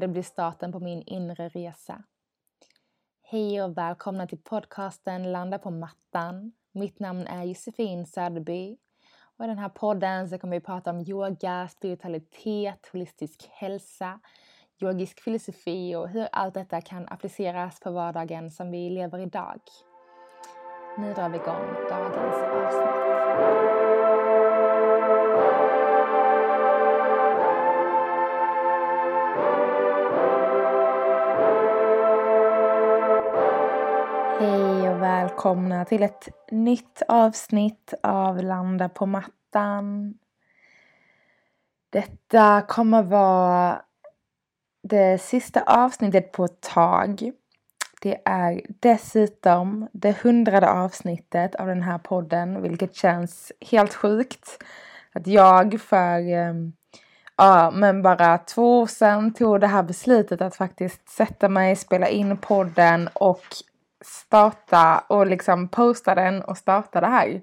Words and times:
och 0.00 0.08
det 0.08 0.12
blir 0.12 0.22
starten 0.22 0.72
på 0.72 0.80
min 0.80 1.02
inre 1.02 1.48
resa. 1.48 2.02
Hej 3.22 3.62
och 3.62 3.78
välkomna 3.78 4.26
till 4.26 4.38
podcasten 4.38 5.32
Landa 5.32 5.58
på 5.58 5.70
mattan. 5.70 6.52
Mitt 6.72 7.00
namn 7.00 7.26
är 7.26 7.44
Josefin 7.44 8.06
Söderby 8.06 8.76
och 9.36 9.44
i 9.44 9.48
den 9.48 9.58
här 9.58 9.68
podden 9.68 10.28
så 10.28 10.38
kommer 10.38 10.56
vi 10.56 10.60
prata 10.60 10.90
om 10.90 11.00
yoga, 11.00 11.68
spiritualitet, 11.68 12.88
holistisk 12.92 13.48
hälsa, 13.52 14.20
yogisk 14.82 15.20
filosofi 15.20 15.94
och 15.94 16.08
hur 16.08 16.28
allt 16.32 16.54
detta 16.54 16.80
kan 16.80 17.08
appliceras 17.08 17.80
på 17.80 17.90
vardagen 17.90 18.50
som 18.50 18.70
vi 18.70 18.90
lever 18.90 19.18
idag. 19.18 19.60
Nu 20.98 21.14
drar 21.14 21.28
vi 21.28 21.36
igång 21.36 21.66
dagens 21.90 22.16
avsnitt. 22.16 23.79
Och 35.00 35.06
välkomna 35.06 35.84
till 35.84 36.02
ett 36.02 36.28
nytt 36.50 37.02
avsnitt 37.08 37.94
av 38.02 38.42
Landa 38.42 38.88
på 38.88 39.06
mattan. 39.06 40.14
Detta 41.90 42.62
kommer 42.68 43.02
vara 43.02 43.82
det 44.82 45.22
sista 45.22 45.62
avsnittet 45.62 46.32
på 46.32 46.44
ett 46.44 46.60
tag. 46.60 47.32
Det 48.02 48.20
är 48.24 48.60
dessutom 48.80 49.88
det 49.92 50.22
hundrade 50.22 50.70
avsnittet 50.70 51.54
av 51.54 51.66
den 51.66 51.82
här 51.82 51.98
podden, 51.98 52.62
vilket 52.62 52.94
känns 52.94 53.52
helt 53.70 53.94
sjukt. 53.94 54.64
Att 55.12 55.26
jag 55.26 55.80
för 55.80 56.32
ehm, 56.32 56.72
ja, 57.36 57.70
men 57.74 58.02
bara 58.02 58.38
två 58.38 58.80
år 58.80 58.86
sedan 58.86 59.34
tog 59.34 59.60
det 59.60 59.66
här 59.66 59.82
beslutet 59.82 60.40
att 60.40 60.56
faktiskt 60.56 61.08
sätta 61.08 61.48
mig, 61.48 61.76
spela 61.76 62.08
in 62.08 62.36
podden 62.36 63.08
och 63.12 63.44
starta 64.00 65.04
och 65.08 65.26
liksom 65.26 65.68
posta 65.68 66.14
den 66.14 66.42
och 66.42 66.58
starta 66.58 67.00
det 67.00 67.06
här. 67.06 67.40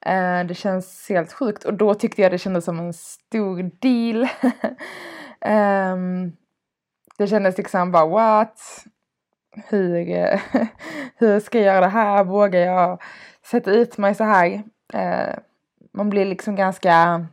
Eh, 0.00 0.46
det 0.46 0.54
känns 0.54 1.08
helt 1.08 1.32
sjukt 1.32 1.64
och 1.64 1.74
då 1.74 1.94
tyckte 1.94 2.22
jag 2.22 2.32
det 2.32 2.38
kändes 2.38 2.64
som 2.64 2.78
en 2.78 2.92
stor 2.92 3.70
deal. 3.80 4.28
um, 5.92 6.36
det 7.18 7.26
kändes 7.26 7.58
liksom 7.58 7.92
bara 7.92 8.06
what? 8.06 8.84
Hur, 9.68 10.40
hur 11.16 11.40
ska 11.40 11.58
jag 11.58 11.66
göra 11.66 11.80
det 11.80 11.92
här? 11.92 12.24
Vågar 12.24 12.60
jag 12.60 13.02
sätta 13.42 13.70
ut 13.70 13.98
mig 13.98 14.14
så 14.14 14.24
här? 14.24 14.62
Eh, 14.92 15.34
man 15.92 16.10
blir 16.10 16.24
liksom 16.24 16.56
ganska, 16.56 17.26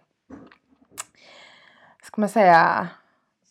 ska 2.03 2.21
man 2.21 2.29
säga, 2.29 2.87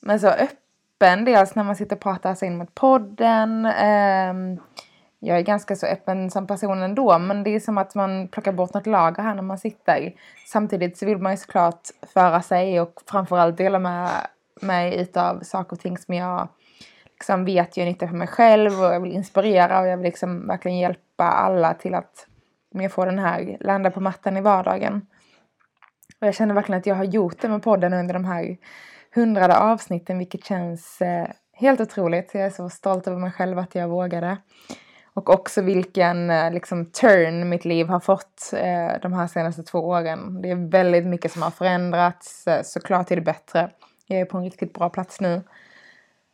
men 0.01 0.21
så 0.21 0.29
öppen 0.29 0.62
dels 1.03 1.39
alltså 1.39 1.53
när 1.57 1.65
man 1.65 1.77
sitter 1.77 1.97
och 1.97 2.03
pratar 2.03 2.35
sig 2.35 2.49
in 2.49 2.57
mot 2.57 2.75
podden. 2.75 3.67
Ehm, 3.67 4.61
jag 5.19 5.39
är 5.39 5.43
ganska 5.43 5.77
så 5.77 5.87
öppen 5.87 6.31
som 6.31 6.47
person 6.47 6.83
ändå 6.83 7.19
men 7.19 7.43
det 7.43 7.51
är 7.51 7.61
som 7.61 7.79
att 7.79 7.95
man 7.95 8.29
plockar 8.29 8.53
bort 8.53 8.75
något 8.75 8.87
lager 8.87 9.23
här 9.23 9.35
när 9.35 9.43
man 9.43 9.59
sitter. 9.59 10.13
Samtidigt 10.47 10.99
så 10.99 11.07
vill 11.07 11.19
man 11.19 11.33
ju 11.33 11.37
såklart 11.37 11.89
föra 12.15 12.43
sig 12.43 12.81
och 12.81 13.03
framförallt 13.11 13.57
dela 13.57 13.79
med 13.79 14.11
mig 14.61 15.01
utav 15.01 15.41
saker 15.41 15.77
och 15.77 15.81
ting 15.81 15.99
som 15.99 16.15
jag 16.15 16.49
liksom 17.07 17.45
vet 17.45 17.77
gör 17.77 17.85
nytta 17.85 18.09
för 18.09 18.17
mig 18.17 18.29
själv 18.29 18.81
och 18.81 18.95
jag 18.95 19.01
vill 19.01 19.13
inspirera 19.13 19.81
och 19.81 19.87
jag 19.87 19.97
vill 19.97 20.05
liksom 20.05 20.47
verkligen 20.47 20.79
hjälpa 20.79 21.25
alla 21.25 21.75
till 21.75 21.95
att 21.95 22.27
få 22.91 23.05
den 23.05 23.19
här 23.19 23.57
landa 23.61 23.91
på 23.91 24.01
mattan 24.01 24.37
i 24.37 24.41
vardagen. 24.41 25.07
Och 26.21 26.27
jag 26.27 26.35
känner 26.35 26.55
verkligen 26.55 26.79
att 26.79 26.87
jag 26.87 26.95
har 26.95 27.05
gjort 27.05 27.41
det 27.41 27.49
med 27.49 27.63
podden 27.63 27.93
under 27.93 28.15
de 28.15 28.25
här 28.25 28.57
hundrade 29.15 29.59
avsnitten 29.59 30.19
vilket 30.19 30.45
känns 30.45 31.01
eh, 31.01 31.29
helt 31.53 31.81
otroligt. 31.81 32.31
Jag 32.35 32.43
är 32.43 32.51
så 32.51 32.69
stolt 32.69 33.07
över 33.07 33.19
mig 33.19 33.31
själv 33.31 33.59
att 33.59 33.75
jag 33.75 33.89
vågade. 33.89 34.37
Och 35.15 35.31
också 35.31 35.63
vilken 35.63 36.31
eh, 36.31 36.53
liksom, 36.53 36.87
turn 36.87 37.49
mitt 37.49 37.65
liv 37.65 37.89
har 37.89 38.01
fått 38.01 38.53
eh, 38.53 39.01
de 39.03 39.13
här 39.13 39.27
senaste 39.27 39.63
två 39.63 39.79
åren. 39.79 40.43
Det 40.43 40.51
är 40.51 40.71
väldigt 40.71 41.07
mycket 41.07 41.33
som 41.33 41.43
har 41.43 41.51
förändrats, 41.51 42.47
eh, 42.47 42.63
såklart 42.63 43.07
till 43.07 43.17
det 43.17 43.23
bättre. 43.23 43.71
Jag 44.07 44.21
är 44.21 44.25
på 44.25 44.39
en 44.39 44.45
riktigt 44.45 44.75
bra 44.75 44.89
plats 44.89 45.21
nu. 45.21 45.43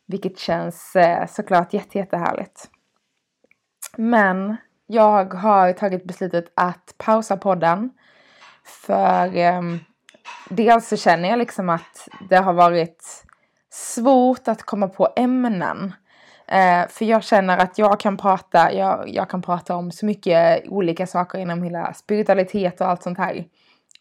Vilket 0.05 0.39
känns 0.39 0.95
eh, 0.95 1.27
såklart 1.27 1.73
jätte, 1.73 1.97
jättehärligt. 1.97 2.69
Men 3.97 4.57
jag 4.87 5.33
har 5.33 5.73
tagit 5.73 6.03
beslutet 6.03 6.51
att 6.55 6.95
pausa 6.97 7.37
podden. 7.37 7.89
För 8.63 9.35
ehm, 9.35 9.79
dels 10.49 10.87
så 10.87 10.97
känner 10.97 11.29
jag 11.29 11.39
liksom 11.39 11.69
att 11.69 12.07
det 12.29 12.37
har 12.37 12.53
varit 12.53 13.25
svårt 13.71 14.47
att 14.47 14.63
komma 14.63 14.87
på 14.87 15.13
ämnen 15.15 15.93
Eh, 16.51 16.87
för 16.87 17.05
jag 17.05 17.23
känner 17.23 17.57
att 17.57 17.77
jag 17.77 17.99
kan 17.99 18.17
prata, 18.17 18.73
jag, 18.73 19.09
jag 19.09 19.29
kan 19.29 19.41
prata 19.41 19.75
om 19.75 19.91
så 19.91 20.05
mycket 20.05 20.67
olika 20.67 21.07
saker 21.07 21.39
inom 21.39 21.63
hela 21.63 21.93
spiritualitet 21.93 22.81
och 22.81 22.87
allt 22.87 23.03
sånt 23.03 23.17
här. 23.17 23.45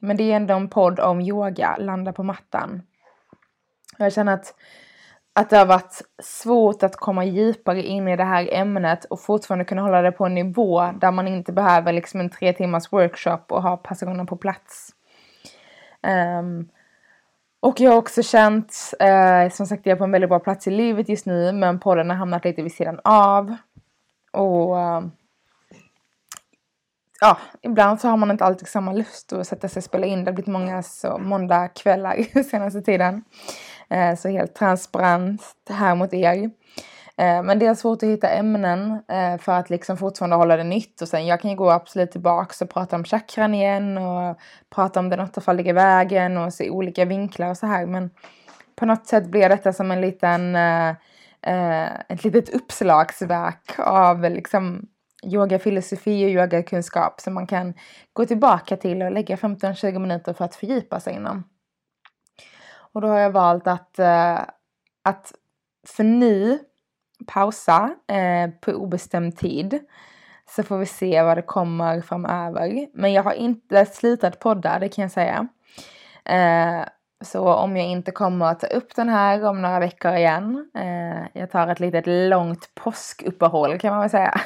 Men 0.00 0.16
det 0.16 0.32
är 0.32 0.36
ändå 0.36 0.54
en 0.54 0.68
podd 0.68 1.00
om 1.00 1.20
yoga, 1.20 1.76
landa 1.76 2.12
på 2.12 2.22
mattan. 2.22 2.82
Jag 3.98 4.12
känner 4.12 4.34
att, 4.34 4.54
att 5.32 5.50
det 5.50 5.56
har 5.56 5.66
varit 5.66 6.02
svårt 6.22 6.82
att 6.82 6.96
komma 6.96 7.24
djupare 7.24 7.82
in 7.82 8.08
i 8.08 8.16
det 8.16 8.24
här 8.24 8.48
ämnet 8.52 9.04
och 9.04 9.20
fortfarande 9.20 9.64
kunna 9.64 9.82
hålla 9.82 10.02
det 10.02 10.12
på 10.12 10.26
en 10.26 10.34
nivå 10.34 10.90
där 11.00 11.12
man 11.12 11.28
inte 11.28 11.52
behöver 11.52 11.92
liksom 11.92 12.20
en 12.20 12.30
tre 12.30 12.52
timmars 12.52 12.92
workshop 12.92 13.44
och 13.48 13.62
ha 13.62 13.76
personen 13.76 14.26
på 14.26 14.36
plats. 14.36 14.90
Um, 16.06 16.68
och 17.60 17.80
jag 17.80 17.90
har 17.90 17.98
också 17.98 18.22
känt, 18.22 18.94
eh, 19.00 19.50
som 19.50 19.66
sagt 19.66 19.86
jag 19.86 19.92
är 19.94 19.98
på 19.98 20.04
en 20.04 20.12
väldigt 20.12 20.30
bra 20.30 20.38
plats 20.38 20.66
i 20.66 20.70
livet 20.70 21.08
just 21.08 21.26
nu 21.26 21.52
men 21.52 21.80
podden 21.80 22.10
har 22.10 22.16
hamnat 22.16 22.44
lite 22.44 22.62
vid 22.62 22.72
sidan 22.72 23.00
av. 23.04 23.56
Och 24.32 24.78
eh, 24.78 25.02
ja, 27.20 27.38
ibland 27.62 28.00
så 28.00 28.08
har 28.08 28.16
man 28.16 28.30
inte 28.30 28.44
alltid 28.44 28.68
samma 28.68 28.92
lust 28.92 29.32
att 29.32 29.46
sätta 29.46 29.68
sig 29.68 29.80
och 29.80 29.84
spela 29.84 30.06
in. 30.06 30.24
Det 30.24 30.30
har 30.30 30.34
blivit 30.34 30.52
många 30.52 30.82
så 30.82 31.18
måndagkvällar 31.18 32.42
senaste 32.50 32.82
tiden. 32.82 33.24
Eh, 33.88 34.16
så 34.16 34.28
helt 34.28 34.54
transparent 34.54 35.42
här 35.70 35.94
mot 35.94 36.14
er. 36.14 36.50
Eh, 37.18 37.42
men 37.42 37.58
det 37.58 37.66
är 37.66 37.74
svårt 37.74 38.02
att 38.02 38.08
hitta 38.08 38.28
ämnen 38.28 39.02
eh, 39.08 39.38
för 39.38 39.52
att 39.52 39.70
liksom 39.70 39.96
fortfarande 39.96 40.36
hålla 40.36 40.56
det 40.56 40.64
nytt 40.64 41.02
och 41.02 41.08
sen 41.08 41.26
jag 41.26 41.40
kan 41.40 41.50
ju 41.50 41.56
gå 41.56 41.70
absolut 41.70 42.10
tillbaks 42.10 42.62
och 42.62 42.70
prata 42.70 42.96
om 42.96 43.04
chakran 43.04 43.54
igen 43.54 43.98
och 43.98 44.38
prata 44.70 45.00
om 45.00 45.08
den 45.08 45.20
åttafaldiga 45.20 45.72
vägen 45.72 46.36
och 46.36 46.54
se 46.54 46.70
olika 46.70 47.04
vinklar 47.04 47.50
och 47.50 47.56
så 47.56 47.66
här 47.66 47.86
men 47.86 48.10
på 48.76 48.86
något 48.86 49.06
sätt 49.06 49.26
blir 49.26 49.48
detta 49.48 49.72
som 49.72 49.90
en 49.90 50.00
liten 50.00 50.56
eh, 50.56 50.94
ett 52.08 52.24
litet 52.24 52.48
uppslagsverk 52.48 53.78
av 53.78 54.22
liksom 54.22 54.86
yogafilosofi 55.24 56.26
och 56.26 56.30
yogakunskap 56.30 57.20
som 57.20 57.34
man 57.34 57.46
kan 57.46 57.74
gå 58.12 58.26
tillbaka 58.26 58.76
till 58.76 59.02
och 59.02 59.12
lägga 59.12 59.36
15-20 59.36 59.98
minuter 59.98 60.32
för 60.32 60.44
att 60.44 60.54
fördjupa 60.54 61.00
sig 61.00 61.14
inom. 61.14 61.44
Och 62.92 63.00
då 63.00 63.08
har 63.08 63.18
jag 63.18 63.30
valt 63.30 63.66
att, 63.66 63.98
att 65.04 65.32
för 65.86 66.04
nu 66.04 66.58
pausa 67.28 67.94
eh, 68.06 68.50
på 68.60 68.72
obestämd 68.72 69.36
tid. 69.36 69.80
Så 70.50 70.62
får 70.62 70.78
vi 70.78 70.86
se 70.86 71.22
vad 71.22 71.38
det 71.38 71.42
kommer 71.42 72.00
framöver. 72.00 72.86
Men 72.94 73.12
jag 73.12 73.22
har 73.22 73.32
inte 73.32 73.86
slutat 73.86 74.38
podda, 74.38 74.78
det 74.78 74.88
kan 74.88 75.02
jag 75.02 75.12
säga. 75.12 75.48
Eh, 76.24 76.88
så 77.20 77.54
om 77.54 77.76
jag 77.76 77.86
inte 77.86 78.10
kommer 78.10 78.46
att 78.46 78.60
ta 78.60 78.66
upp 78.66 78.94
den 78.94 79.08
här 79.08 79.44
om 79.44 79.62
några 79.62 79.80
veckor 79.80 80.12
igen. 80.12 80.70
Eh, 80.74 81.40
jag 81.40 81.50
tar 81.50 81.68
ett 81.68 81.80
litet 81.80 82.04
långt 82.06 82.74
påskuppehåll 82.74 83.78
kan 83.78 83.90
man 83.90 84.00
väl 84.00 84.10
säga. 84.10 84.40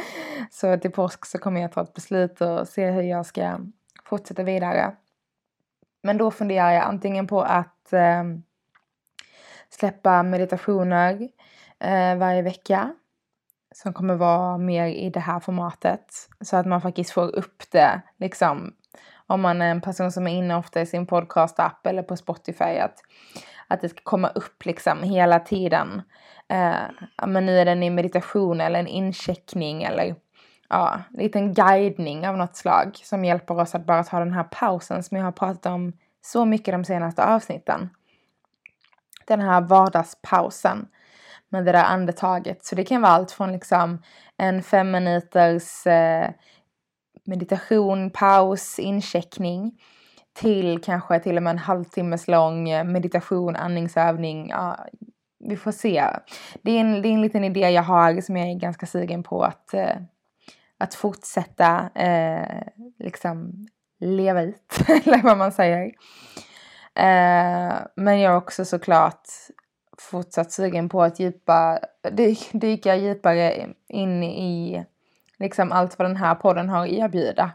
så 0.50 0.78
till 0.78 0.92
påsk 0.92 1.26
så 1.26 1.38
kommer 1.38 1.60
jag 1.60 1.72
ta 1.72 1.82
ett 1.82 1.94
beslut 1.94 2.40
och 2.40 2.68
se 2.68 2.90
hur 2.90 3.02
jag 3.02 3.26
ska 3.26 3.58
fortsätta 4.04 4.42
vidare. 4.42 4.92
Men 6.02 6.18
då 6.18 6.30
funderar 6.30 6.70
jag 6.70 6.84
antingen 6.84 7.26
på 7.26 7.42
att 7.42 7.92
eh, 7.92 8.24
släppa 9.68 10.22
meditationer 10.22 11.28
eh, 11.84 12.16
varje 12.16 12.42
vecka. 12.42 12.94
Som 13.74 13.92
kommer 13.92 14.14
vara 14.14 14.58
mer 14.58 14.86
i 14.86 15.10
det 15.10 15.20
här 15.20 15.40
formatet. 15.40 16.06
Så 16.40 16.56
att 16.56 16.66
man 16.66 16.80
faktiskt 16.80 17.10
får 17.10 17.36
upp 17.36 17.62
det 17.70 18.00
liksom. 18.16 18.74
Om 19.26 19.40
man 19.40 19.62
är 19.62 19.70
en 19.70 19.80
person 19.80 20.12
som 20.12 20.26
är 20.26 20.34
inne 20.34 20.56
ofta 20.56 20.80
i 20.80 20.86
sin 20.86 21.06
podcast-app 21.06 21.86
eller 21.86 22.02
på 22.02 22.16
Spotify. 22.16 22.64
Att, 22.78 22.98
att 23.68 23.80
det 23.80 23.88
ska 23.88 24.00
komma 24.02 24.28
upp 24.28 24.64
liksom 24.64 25.02
hela 25.02 25.40
tiden. 25.40 26.02
Eh, 26.48 27.26
men 27.26 27.46
nu 27.46 27.58
är 27.58 27.64
den 27.64 27.82
i 27.82 27.90
meditation 27.90 28.60
eller 28.60 28.78
en 28.78 28.86
incheckning 28.86 29.82
eller 29.82 30.14
ja, 30.68 31.00
en 31.10 31.22
liten 31.22 31.54
guidning 31.54 32.28
av 32.28 32.36
något 32.36 32.56
slag 32.56 33.00
som 33.02 33.24
hjälper 33.24 33.60
oss 33.60 33.74
att 33.74 33.86
bara 33.86 34.04
ta 34.04 34.18
den 34.18 34.32
här 34.32 34.44
pausen 34.44 35.02
som 35.02 35.16
jag 35.16 35.24
har 35.24 35.32
pratat 35.32 35.66
om 35.66 35.92
så 36.22 36.44
mycket 36.44 36.74
de 36.74 36.84
senaste 36.84 37.24
avsnitten. 37.24 37.90
Den 39.26 39.40
här 39.40 39.60
vardagspausen 39.60 40.88
med 41.54 41.64
det 41.64 41.72
där 41.72 41.84
andetaget. 41.84 42.64
Så 42.64 42.74
det 42.74 42.84
kan 42.84 43.02
vara 43.02 43.12
allt 43.12 43.30
från 43.30 43.52
liksom 43.52 44.02
en 44.36 44.62
fem 44.62 44.90
minuters 44.90 45.86
eh, 45.86 46.30
meditation, 47.24 48.10
paus, 48.10 48.78
incheckning 48.78 49.80
till 50.34 50.82
kanske 50.82 51.20
till 51.20 51.36
och 51.36 51.42
med 51.42 51.50
en 51.50 51.58
halvtimmes 51.58 52.28
lång 52.28 52.68
eh, 52.68 52.84
meditation, 52.84 53.56
andningsövning, 53.56 54.48
ja, 54.48 54.86
vi 55.44 55.56
får 55.56 55.72
se. 55.72 56.04
Det 56.62 56.70
är, 56.70 56.80
en, 56.80 57.02
det 57.02 57.08
är 57.08 57.12
en 57.12 57.22
liten 57.22 57.44
idé 57.44 57.60
jag 57.60 57.82
har 57.82 58.20
som 58.20 58.36
jag 58.36 58.50
är 58.50 58.54
ganska 58.54 58.86
sugen 58.86 59.22
på 59.22 59.42
att, 59.42 59.74
eh, 59.74 59.96
att 60.78 60.94
fortsätta 60.94 61.90
eh, 61.94 62.62
liksom 62.98 63.66
leva 64.00 64.42
ut, 64.42 64.78
eller 64.88 65.22
vad 65.22 65.38
man 65.38 65.52
säger. 65.52 65.84
Eh, 66.94 67.74
men 67.96 68.20
jag 68.20 68.32
är 68.32 68.36
också 68.36 68.64
såklart 68.64 69.28
fortsatt 70.04 70.52
sugen 70.52 70.88
på 70.88 71.02
att 71.02 71.20
djupa, 71.20 71.78
dyka 72.52 72.96
djupare 72.96 73.68
in 73.88 74.22
i 74.22 74.84
liksom 75.38 75.72
allt 75.72 75.98
vad 75.98 76.08
den 76.08 76.16
här 76.16 76.34
podden 76.34 76.68
har 76.68 76.84
att 76.84 76.92
erbjuda. 76.92 77.50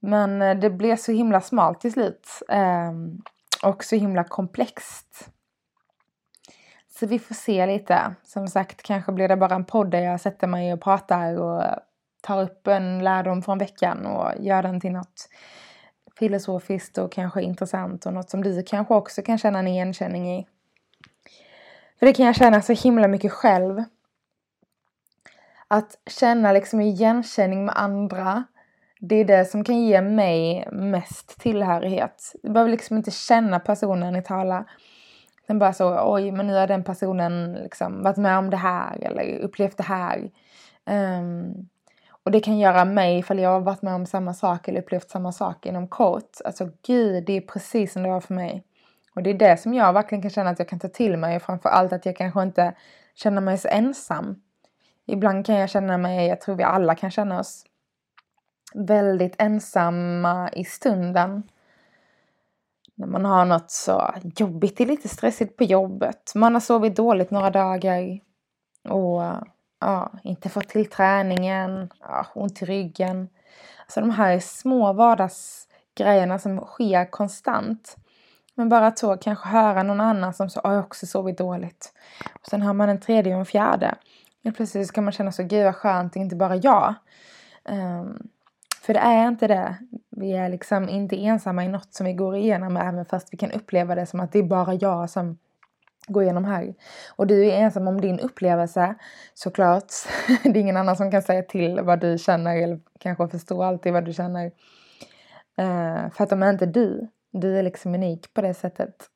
Men 0.00 0.42
eh, 0.42 0.56
det 0.56 0.70
blev 0.70 0.96
så 0.96 1.12
himla 1.12 1.40
smalt 1.40 1.80
till 1.80 1.92
slut. 1.92 2.28
Ehm, 2.48 3.22
och 3.62 3.84
så 3.84 3.96
himla 3.96 4.24
komplext. 4.24 5.30
Så 6.88 7.06
vi 7.06 7.18
får 7.18 7.34
se 7.34 7.66
lite. 7.66 8.14
Som 8.22 8.48
sagt, 8.48 8.82
kanske 8.82 9.12
blir 9.12 9.28
det 9.28 9.36
bara 9.36 9.54
en 9.54 9.64
podd 9.64 9.90
där 9.90 10.00
jag 10.00 10.20
sätter 10.20 10.46
mig 10.46 10.72
och 10.72 10.80
pratar 10.80 11.38
och 11.38 11.64
tar 12.20 12.42
upp 12.42 12.66
en 12.66 13.04
lärdom 13.04 13.42
från 13.42 13.58
veckan 13.58 14.06
och 14.06 14.32
gör 14.38 14.62
den 14.62 14.80
till 14.80 14.92
något 14.92 15.28
filosofiskt 16.18 16.98
och 16.98 17.12
kanske 17.12 17.42
intressant 17.42 18.06
och 18.06 18.12
något 18.12 18.30
som 18.30 18.44
du 18.44 18.62
kanske 18.62 18.94
också 18.94 19.22
kan 19.22 19.38
känna 19.38 19.58
en 19.58 19.66
igenkänning 19.66 20.38
i. 20.38 20.46
För 21.98 22.06
det 22.06 22.12
kan 22.12 22.26
jag 22.26 22.36
känna 22.36 22.62
så 22.62 22.72
himla 22.72 23.08
mycket 23.08 23.32
själv. 23.32 23.84
Att 25.68 25.98
känna 26.06 26.52
liksom 26.52 26.80
igenkänning 26.80 27.64
med 27.64 27.78
andra, 27.78 28.44
det 29.00 29.16
är 29.16 29.24
det 29.24 29.44
som 29.44 29.64
kan 29.64 29.78
ge 29.80 30.00
mig 30.00 30.68
mest 30.72 31.40
tillhörighet. 31.40 32.34
Jag 32.42 32.52
behöver 32.52 32.70
liksom 32.70 32.96
inte 32.96 33.10
känna 33.10 33.60
personen 33.60 34.16
i 34.16 34.22
tala. 34.22 34.64
Den 35.46 35.58
bara 35.58 35.72
så, 35.72 36.14
oj, 36.14 36.32
men 36.32 36.46
nu 36.46 36.54
har 36.54 36.66
den 36.66 36.84
personen 36.84 37.52
liksom 37.52 38.02
varit 38.02 38.16
med 38.16 38.38
om 38.38 38.50
det 38.50 38.56
här 38.56 38.98
eller 39.04 39.38
upplevt 39.38 39.76
det 39.76 39.82
här. 39.82 40.30
Um, 40.86 41.68
och 42.22 42.30
det 42.30 42.40
kan 42.40 42.58
göra 42.58 42.84
mig, 42.84 43.18
ifall 43.18 43.38
jag 43.38 43.50
har 43.50 43.60
varit 43.60 43.82
med 43.82 43.94
om 43.94 44.06
samma 44.06 44.34
sak 44.34 44.68
eller 44.68 44.80
upplevt 44.80 45.10
samma 45.10 45.32
sak 45.32 45.66
inom 45.66 45.88
kort. 45.88 46.36
Alltså 46.44 46.68
gud, 46.86 47.24
det 47.26 47.32
är 47.32 47.40
precis 47.40 47.92
som 47.92 48.02
det 48.02 48.08
var 48.08 48.20
för 48.20 48.34
mig. 48.34 48.64
Och 49.18 49.24
det 49.24 49.30
är 49.30 49.34
det 49.34 49.56
som 49.56 49.74
jag 49.74 49.92
verkligen 49.92 50.22
kan 50.22 50.30
känna 50.30 50.50
att 50.50 50.58
jag 50.58 50.68
kan 50.68 50.78
ta 50.78 50.88
till 50.88 51.16
mig. 51.16 51.36
Och 51.36 51.42
framförallt 51.42 51.92
att 51.92 52.06
jag 52.06 52.16
kanske 52.16 52.42
inte 52.42 52.74
känner 53.14 53.40
mig 53.40 53.58
så 53.58 53.68
ensam. 53.68 54.42
Ibland 55.06 55.46
kan 55.46 55.54
jag 55.54 55.70
känna 55.70 55.98
mig, 55.98 56.28
jag 56.28 56.40
tror 56.40 56.54
vi 56.56 56.62
alla 56.62 56.94
kan 56.94 57.10
känna 57.10 57.40
oss 57.40 57.64
väldigt 58.74 59.34
ensamma 59.38 60.50
i 60.52 60.64
stunden. 60.64 61.42
När 62.94 63.06
man 63.06 63.24
har 63.24 63.44
något 63.44 63.70
så 63.70 64.14
jobbigt, 64.22 64.76
det 64.76 64.84
är 64.84 64.88
lite 64.88 65.08
stressigt 65.08 65.56
på 65.56 65.64
jobbet. 65.64 66.32
Man 66.34 66.54
har 66.54 66.60
sovit 66.60 66.96
dåligt 66.96 67.30
några 67.30 67.50
dagar. 67.50 68.20
Och 68.88 69.22
ja, 69.80 70.12
inte 70.22 70.48
fått 70.48 70.68
till 70.68 70.90
träningen, 70.90 71.90
ja, 72.00 72.26
ont 72.34 72.62
i 72.62 72.64
ryggen. 72.64 73.28
Alltså 73.80 74.00
de 74.00 74.10
här 74.10 74.38
små 74.38 74.92
vardagsgrejerna 74.92 76.38
som 76.38 76.60
sker 76.60 77.10
konstant. 77.10 77.96
Men 78.58 78.68
bara 78.68 78.86
att 78.86 78.98
så 78.98 79.16
kanske 79.16 79.48
höra 79.48 79.82
någon 79.82 80.00
annan 80.00 80.34
som 80.34 80.50
sa 80.50 80.60
jag 80.64 80.84
också 80.84 81.06
sovit 81.06 81.38
dåligt. 81.38 81.92
Och 82.40 82.46
sen 82.46 82.62
har 82.62 82.72
man 82.72 82.88
en 82.88 83.00
tredje 83.00 83.34
och 83.34 83.38
en 83.38 83.46
fjärde. 83.46 83.94
Helt 84.44 84.56
plötsligt 84.56 84.92
kan 84.92 85.04
man 85.04 85.12
känna 85.12 85.32
så, 85.32 85.42
gud 85.42 85.64
vad 85.64 85.76
skönt, 85.76 86.12
det 86.12 86.20
är 86.20 86.22
inte 86.22 86.36
bara 86.36 86.56
jag. 86.56 86.94
Um, 87.68 88.28
för 88.82 88.94
det 88.94 89.00
är 89.00 89.28
inte 89.28 89.46
det. 89.46 89.76
Vi 90.10 90.32
är 90.32 90.48
liksom 90.48 90.88
inte 90.88 91.16
ensamma 91.16 91.64
i 91.64 91.68
något 91.68 91.94
som 91.94 92.06
vi 92.06 92.12
går 92.12 92.36
igenom 92.36 92.76
även 92.76 93.04
fast 93.04 93.28
vi 93.32 93.38
kan 93.38 93.50
uppleva 93.50 93.94
det 93.94 94.06
som 94.06 94.20
att 94.20 94.32
det 94.32 94.38
är 94.38 94.42
bara 94.42 94.74
jag 94.74 95.10
som 95.10 95.38
går 96.08 96.22
igenom 96.22 96.44
här. 96.44 96.74
Och 97.16 97.26
du 97.26 97.46
är 97.46 97.58
ensam 97.58 97.88
om 97.88 98.00
din 98.00 98.20
upplevelse 98.20 98.94
såklart. 99.34 99.92
det 100.42 100.48
är 100.48 100.56
ingen 100.56 100.76
annan 100.76 100.96
som 100.96 101.10
kan 101.10 101.22
säga 101.22 101.42
till 101.42 101.80
vad 101.80 102.00
du 102.00 102.18
känner 102.18 102.56
eller 102.56 102.80
kanske 102.98 103.28
förstå 103.28 103.62
alltid 103.62 103.92
vad 103.92 104.04
du 104.04 104.12
känner. 104.12 104.46
Uh, 105.60 106.10
för 106.10 106.24
att 106.24 106.30
de 106.30 106.42
är 106.42 106.50
inte 106.50 106.66
du. 106.66 107.08
Du 107.30 107.58
är 107.58 107.62
liksom 107.62 107.94
unik 107.94 108.34
på 108.34 108.40
det 108.40 108.54
sättet. 108.54 109.10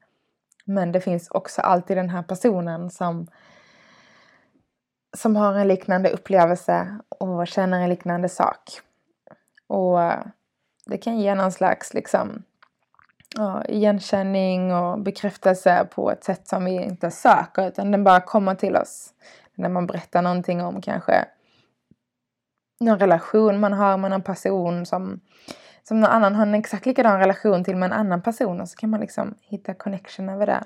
Men 0.65 0.93
det 0.93 1.01
finns 1.01 1.31
också 1.31 1.61
alltid 1.61 1.97
den 1.97 2.11
här 2.11 2.23
personen 2.23 2.91
som 2.91 3.27
som 5.17 5.37
har 5.37 5.55
en 5.55 5.69
liknande 5.69 6.11
upplevelse 6.11 6.99
och 7.09 7.47
känner 7.47 7.81
en 7.81 7.89
liknande 7.89 8.29
sak. 8.29 8.81
Och 9.67 9.99
det 10.87 10.99
kan 10.99 11.19
ge 11.19 11.35
någon 11.35 11.53
slags 11.53 11.95
liksom 11.95 12.43
ja, 13.37 13.65
igenkänning 13.65 14.75
och 14.75 14.99
bekräftelse 15.01 15.89
på 15.95 16.11
ett 16.11 16.25
sätt 16.25 16.49
som 16.49 16.65
vi 16.65 16.73
inte 16.73 17.11
söker 17.11 17.69
utan 17.69 17.91
den 17.91 18.05
bara 18.05 18.21
kommer 18.21 18.55
till 18.55 18.77
oss. 18.77 19.15
När 19.55 19.69
man 19.69 19.87
berättar 19.87 20.23
någonting 20.23 20.63
om 20.63 20.83
kanske 20.83 21.25
någon 22.81 22.99
relation 22.99 23.61
man 23.61 23.73
har 23.73 23.97
med 23.97 24.11
någon 24.11 24.23
person 24.23 24.87
som, 24.87 25.21
som 25.89 26.01
någon 26.01 26.11
annan 26.11 26.35
har 26.35 26.47
en 26.47 26.55
exakt 26.55 26.87
likadan 26.87 27.19
relation 27.19 27.65
till 27.65 27.77
med 27.77 27.87
en 27.87 27.93
annan 27.93 28.23
person 28.23 28.61
och 28.61 28.69
så 28.69 28.77
kan 28.77 28.91
man 28.91 29.01
liksom 29.01 29.35
hitta 29.41 29.75
connection 29.75 30.29
över 30.29 30.47
det. 30.47 30.65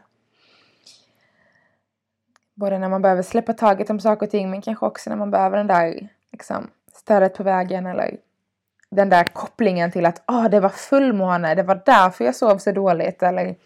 Både 2.54 2.78
när 2.78 2.88
man 2.88 3.02
behöver 3.02 3.22
släppa 3.22 3.52
taget 3.52 3.90
om 3.90 4.00
saker 4.00 4.26
och 4.26 4.30
ting 4.30 4.50
men 4.50 4.62
kanske 4.62 4.86
också 4.86 5.10
när 5.10 5.16
man 5.16 5.30
behöver 5.30 5.56
den 5.56 5.66
där 5.66 6.08
liksom, 6.32 6.70
stödet 6.94 7.34
på 7.34 7.42
vägen 7.42 7.86
eller 7.86 8.16
den 8.90 9.08
där 9.08 9.24
kopplingen 9.24 9.92
till 9.92 10.06
att 10.06 10.22
oh, 10.26 10.48
det 10.48 10.60
var 10.60 10.68
fullmåne, 10.68 11.54
det 11.54 11.62
var 11.62 11.82
därför 11.86 12.24
jag 12.24 12.36
sov 12.36 12.58
så 12.58 12.72
dåligt. 12.72 13.22
Eller 13.22 13.56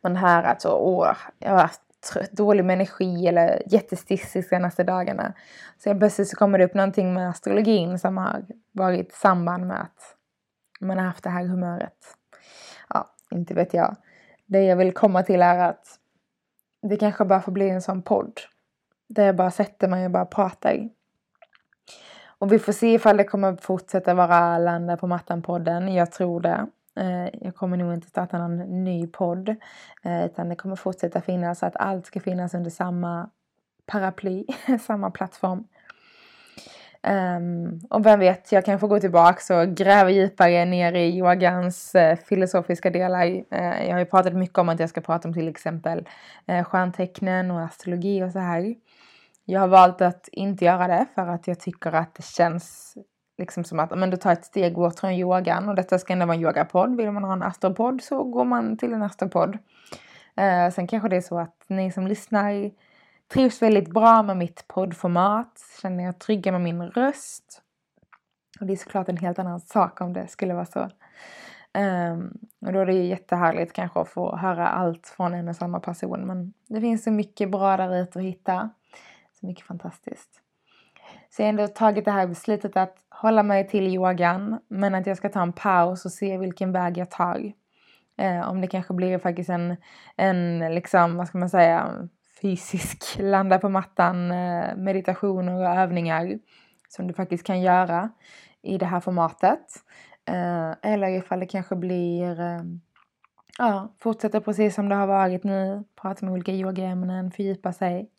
man 0.00 0.16
hör 0.16 0.42
att 0.42 0.62
så, 0.62 0.76
åh, 0.76 1.16
jag 1.38 1.50
har 1.50 1.58
haft 1.58 1.82
dålig 2.30 2.64
med 2.64 2.74
energi 2.74 3.26
eller 3.26 3.62
jättestissig 3.66 4.44
senaste 4.44 4.84
dagarna. 4.84 5.32
Så 5.78 5.94
plötsligt 5.94 6.28
så 6.28 6.36
kommer 6.36 6.58
det 6.58 6.64
upp 6.64 6.74
någonting 6.74 7.14
med 7.14 7.30
astrologin 7.30 7.98
som 7.98 8.16
har 8.16 8.42
varit 8.72 9.08
i 9.08 9.12
samband 9.12 9.66
med 9.66 9.80
att 9.80 10.16
man 10.80 10.98
har 10.98 11.04
haft 11.04 11.24
det 11.24 11.30
här 11.30 11.44
humöret. 11.44 12.16
Ja, 12.88 13.10
inte 13.30 13.54
vet 13.54 13.74
jag. 13.74 13.96
Det 14.46 14.62
jag 14.62 14.76
vill 14.76 14.92
komma 14.92 15.22
till 15.22 15.42
är 15.42 15.58
att 15.58 15.98
det 16.82 16.96
kanske 16.96 17.24
bara 17.24 17.40
får 17.40 17.52
bli 17.52 17.70
en 17.70 17.82
sån 17.82 18.02
podd. 18.02 18.40
Där 19.08 19.26
jag 19.26 19.36
bara 19.36 19.50
sätter 19.50 19.88
mig 19.88 20.04
och 20.04 20.10
bara 20.10 20.26
pratar. 20.26 20.88
Och 22.38 22.52
vi 22.52 22.58
får 22.58 22.72
se 22.72 22.94
ifall 22.94 23.16
det 23.16 23.24
kommer 23.24 23.56
fortsätta 23.56 24.14
vara 24.14 24.58
Landa 24.58 24.96
på 24.96 25.06
mattan-podden. 25.06 25.94
Jag 25.94 26.12
tror 26.12 26.40
det. 26.40 26.66
Eh, 26.96 27.28
jag 27.40 27.54
kommer 27.54 27.76
nog 27.76 27.94
inte 27.94 28.08
starta 28.08 28.38
någon 28.38 28.84
ny 28.84 29.06
podd. 29.06 29.48
Eh, 30.02 30.24
utan 30.24 30.48
det 30.48 30.56
kommer 30.56 30.76
fortsätta 30.76 31.20
finnas 31.20 31.58
så 31.58 31.66
att 31.66 31.76
allt 31.76 32.06
ska 32.06 32.20
finnas 32.20 32.54
under 32.54 32.70
samma 32.70 33.30
paraply, 33.86 34.46
samma 34.80 35.10
plattform. 35.10 35.64
Um, 37.08 37.80
och 37.90 38.06
vem 38.06 38.20
vet, 38.20 38.52
jag 38.52 38.64
kanske 38.64 38.86
går 38.86 39.00
tillbaka 39.00 39.60
och 39.60 39.68
gräver 39.68 40.10
djupare 40.10 40.64
ner 40.64 40.92
i 40.92 41.18
yogans 41.18 41.94
uh, 41.94 42.16
filosofiska 42.16 42.90
delar. 42.90 43.26
Uh, 43.26 43.86
jag 43.86 43.92
har 43.92 43.98
ju 43.98 44.04
pratat 44.04 44.34
mycket 44.34 44.58
om 44.58 44.68
att 44.68 44.80
jag 44.80 44.88
ska 44.88 45.00
prata 45.00 45.28
om 45.28 45.34
till 45.34 45.48
exempel 45.48 46.08
uh, 46.50 46.64
stjärntecknen 46.64 47.50
och 47.50 47.60
astrologi 47.60 48.22
och 48.22 48.30
så 48.30 48.38
här. 48.38 48.74
Jag 49.44 49.60
har 49.60 49.68
valt 49.68 50.00
att 50.00 50.28
inte 50.32 50.64
göra 50.64 50.88
det 50.88 51.06
för 51.14 51.26
att 51.26 51.46
jag 51.46 51.60
tycker 51.60 51.92
att 51.92 52.14
det 52.14 52.24
känns 52.24 52.94
liksom 53.38 53.64
som 53.64 53.80
att 53.80 53.98
men 53.98 54.10
du 54.10 54.16
tar 54.16 54.32
ett 54.32 54.44
steg 54.44 54.74
bort 54.74 54.98
från 54.98 55.12
yogan 55.12 55.68
och 55.68 55.74
detta 55.74 55.98
ska 55.98 56.12
ändå 56.12 56.26
vara 56.26 56.36
en 56.36 56.42
yogapodd. 56.42 56.96
Vill 56.96 57.10
man 57.10 57.24
ha 57.24 57.32
en 57.32 57.42
astropodd 57.42 58.02
så 58.02 58.24
går 58.24 58.44
man 58.44 58.76
till 58.76 58.92
en 58.92 59.02
astropodd. 59.02 59.58
Uh, 60.40 60.70
sen 60.72 60.86
kanske 60.86 61.08
det 61.08 61.16
är 61.16 61.20
så 61.20 61.38
att 61.38 61.64
ni 61.66 61.92
som 61.92 62.06
lyssnar 62.06 62.70
trivs 63.32 63.62
väldigt 63.62 63.88
bra 63.88 64.22
med 64.22 64.36
mitt 64.36 64.68
poddformat, 64.68 65.60
känner 65.82 66.04
jag 66.04 66.18
trygga 66.18 66.52
med 66.52 66.60
min 66.60 66.82
röst. 66.82 67.62
Och 68.60 68.66
det 68.66 68.72
är 68.72 68.76
såklart 68.76 69.08
en 69.08 69.16
helt 69.16 69.38
annan 69.38 69.60
sak 69.60 70.00
om 70.00 70.12
det 70.12 70.28
skulle 70.28 70.54
vara 70.54 70.66
så. 70.66 70.88
Um, 71.78 72.38
och 72.60 72.72
då 72.72 72.80
är 72.80 72.86
det 72.86 72.92
ju 72.92 73.04
jättehärligt 73.04 73.72
kanske 73.72 74.00
att 74.00 74.08
få 74.08 74.36
höra 74.36 74.68
allt 74.68 75.06
från 75.06 75.34
en 75.34 75.48
och 75.48 75.56
samma 75.56 75.80
person. 75.80 76.20
Men 76.20 76.52
det 76.68 76.80
finns 76.80 77.04
så 77.04 77.10
mycket 77.10 77.50
bra 77.50 77.76
där 77.76 78.02
ute 78.02 78.18
att 78.18 78.24
hitta. 78.24 78.70
Så 79.40 79.46
mycket 79.46 79.66
fantastiskt. 79.66 80.40
Så 81.30 81.42
jag 81.42 81.46
har 81.46 81.48
ändå 81.48 81.66
tagit 81.66 82.04
det 82.04 82.10
här 82.10 82.26
beslutet 82.26 82.76
att 82.76 82.96
hålla 83.08 83.42
mig 83.42 83.68
till 83.68 83.86
yogan 83.86 84.60
men 84.68 84.94
att 84.94 85.06
jag 85.06 85.16
ska 85.16 85.28
ta 85.28 85.42
en 85.42 85.52
paus 85.52 86.04
och 86.04 86.12
se 86.12 86.38
vilken 86.38 86.72
väg 86.72 86.98
jag 86.98 87.10
tar. 87.10 87.52
Eh, 88.16 88.48
om 88.50 88.60
det 88.60 88.66
kanske 88.66 88.94
blir 88.94 89.18
faktiskt 89.18 89.50
en, 89.50 89.76
en 90.16 90.58
liksom, 90.58 91.16
vad 91.16 91.28
ska 91.28 91.38
man 91.38 91.50
säga, 91.50 92.08
fysisk 92.42 93.18
landa 93.18 93.58
på 93.58 93.68
mattan 93.68 94.30
eh, 94.30 94.76
meditationer 94.76 95.54
och 95.54 95.76
övningar 95.76 96.38
som 96.88 97.06
du 97.06 97.14
faktiskt 97.14 97.46
kan 97.46 97.60
göra 97.60 98.10
i 98.62 98.78
det 98.78 98.86
här 98.86 99.00
formatet. 99.00 99.60
Eh, 100.24 100.72
eller 100.82 101.08
ifall 101.08 101.40
det 101.40 101.46
kanske 101.46 101.76
blir 101.76 102.40
eh, 102.40 102.62
ja, 103.58 103.94
fortsätta 103.98 104.40
precis 104.40 104.74
som 104.74 104.88
det 104.88 104.94
har 104.94 105.06
varit 105.06 105.44
nu, 105.44 105.84
prata 106.00 106.26
med 106.26 106.32
olika 106.32 106.52
yogaämnen, 106.52 107.30
fördjupa 107.30 107.72
sig. 107.72 108.10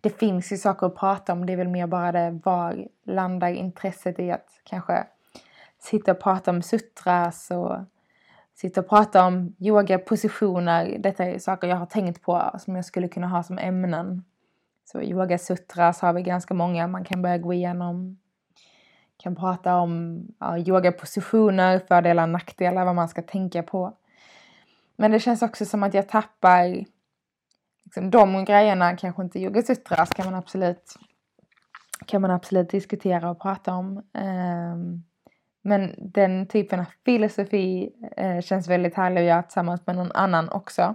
Det 0.00 0.10
finns 0.10 0.52
ju 0.52 0.56
saker 0.56 0.86
att 0.86 0.96
prata 0.96 1.32
om, 1.32 1.46
det 1.46 1.52
är 1.52 1.56
väl 1.56 1.68
mer 1.68 1.86
bara 1.86 2.12
det 2.12 2.40
var 2.44 2.86
landar 3.04 3.48
intresset 3.48 4.18
i 4.18 4.30
att 4.30 4.60
kanske 4.64 5.06
sitta 5.78 6.12
och 6.12 6.20
prata 6.20 6.50
om 6.50 6.62
sutras 6.62 7.50
och 7.50 7.76
sitta 8.60 8.80
och 8.80 8.88
prata 8.88 9.26
om 9.26 9.56
yoga, 9.58 9.98
positioner. 9.98 10.98
Detta 10.98 11.24
är 11.24 11.38
saker 11.38 11.68
jag 11.68 11.76
har 11.76 11.86
tänkt 11.86 12.22
på 12.22 12.50
som 12.58 12.76
jag 12.76 12.84
skulle 12.84 13.08
kunna 13.08 13.28
ha 13.28 13.42
som 13.42 13.58
ämnen. 13.58 14.24
Så 14.84 15.02
yoga 15.02 15.38
sutras 15.38 16.00
har 16.00 16.12
vi 16.12 16.22
ganska 16.22 16.54
många 16.54 16.86
man 16.86 17.04
kan 17.04 17.22
börja 17.22 17.38
gå 17.38 17.52
igenom. 17.52 18.18
Kan 19.16 19.36
prata 19.36 19.76
om 19.76 20.22
ja, 20.38 20.58
yogapositioner, 20.58 21.78
fördelar 21.78 22.22
och 22.22 22.28
nackdelar, 22.28 22.84
vad 22.84 22.94
man 22.94 23.08
ska 23.08 23.22
tänka 23.22 23.62
på. 23.62 23.96
Men 24.96 25.10
det 25.10 25.20
känns 25.20 25.42
också 25.42 25.64
som 25.64 25.82
att 25.82 25.94
jag 25.94 26.08
tappar 26.08 26.84
liksom, 27.84 28.10
de 28.10 28.44
grejerna, 28.44 28.96
kanske 28.96 29.22
inte 29.22 29.38
yoga 29.38 29.62
sutras 29.62 30.10
kan 30.10 30.26
man 30.26 30.34
absolut 30.34 30.94
kan 32.06 32.22
man 32.22 32.30
absolut 32.30 32.70
diskutera 32.70 33.30
och 33.30 33.40
prata 33.40 33.74
om. 33.74 34.02
Um, 34.12 35.04
men 35.62 35.94
den 35.98 36.46
typen 36.46 36.80
av 36.80 36.86
filosofi 37.04 37.92
eh, 38.16 38.40
känns 38.40 38.68
väldigt 38.68 38.94
härlig 38.94 39.20
att 39.20 39.26
göra 39.26 39.42
tillsammans 39.42 39.86
med 39.86 39.96
någon 39.96 40.12
annan 40.12 40.48
också. 40.48 40.94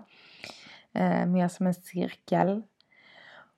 Eh, 0.94 1.26
mer 1.26 1.48
som 1.48 1.68
en 1.68 1.74
cirkel. 1.74 2.64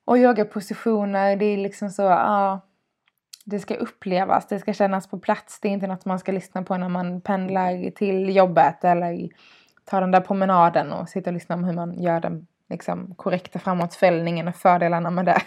Och 0.05 0.17
yogapositioner, 0.17 1.35
det 1.35 1.45
är 1.45 1.57
liksom 1.57 1.89
så, 1.89 2.01
ja, 2.01 2.17
ah, 2.19 2.61
det 3.45 3.59
ska 3.59 3.75
upplevas, 3.75 4.47
det 4.47 4.59
ska 4.59 4.73
kännas 4.73 5.07
på 5.07 5.19
plats. 5.19 5.59
Det 5.59 5.67
är 5.67 5.71
inte 5.71 5.87
något 5.87 6.05
man 6.05 6.19
ska 6.19 6.31
lyssna 6.31 6.63
på 6.63 6.77
när 6.77 6.89
man 6.89 7.21
pendlar 7.21 7.91
till 7.91 8.35
jobbet 8.35 8.83
eller 8.83 9.29
tar 9.85 10.01
den 10.01 10.11
där 10.11 10.21
promenaden 10.21 10.91
och 10.91 11.09
sitter 11.09 11.31
och 11.31 11.33
lyssnar 11.33 11.57
på 11.57 11.63
hur 11.63 11.73
man 11.73 12.01
gör 12.01 12.19
den 12.19 12.47
liksom, 12.69 13.15
korrekta 13.15 13.59
framåtfällningen 13.59 14.47
och 14.47 14.55
fördelarna 14.55 15.11
med 15.11 15.25
det. 15.25 15.41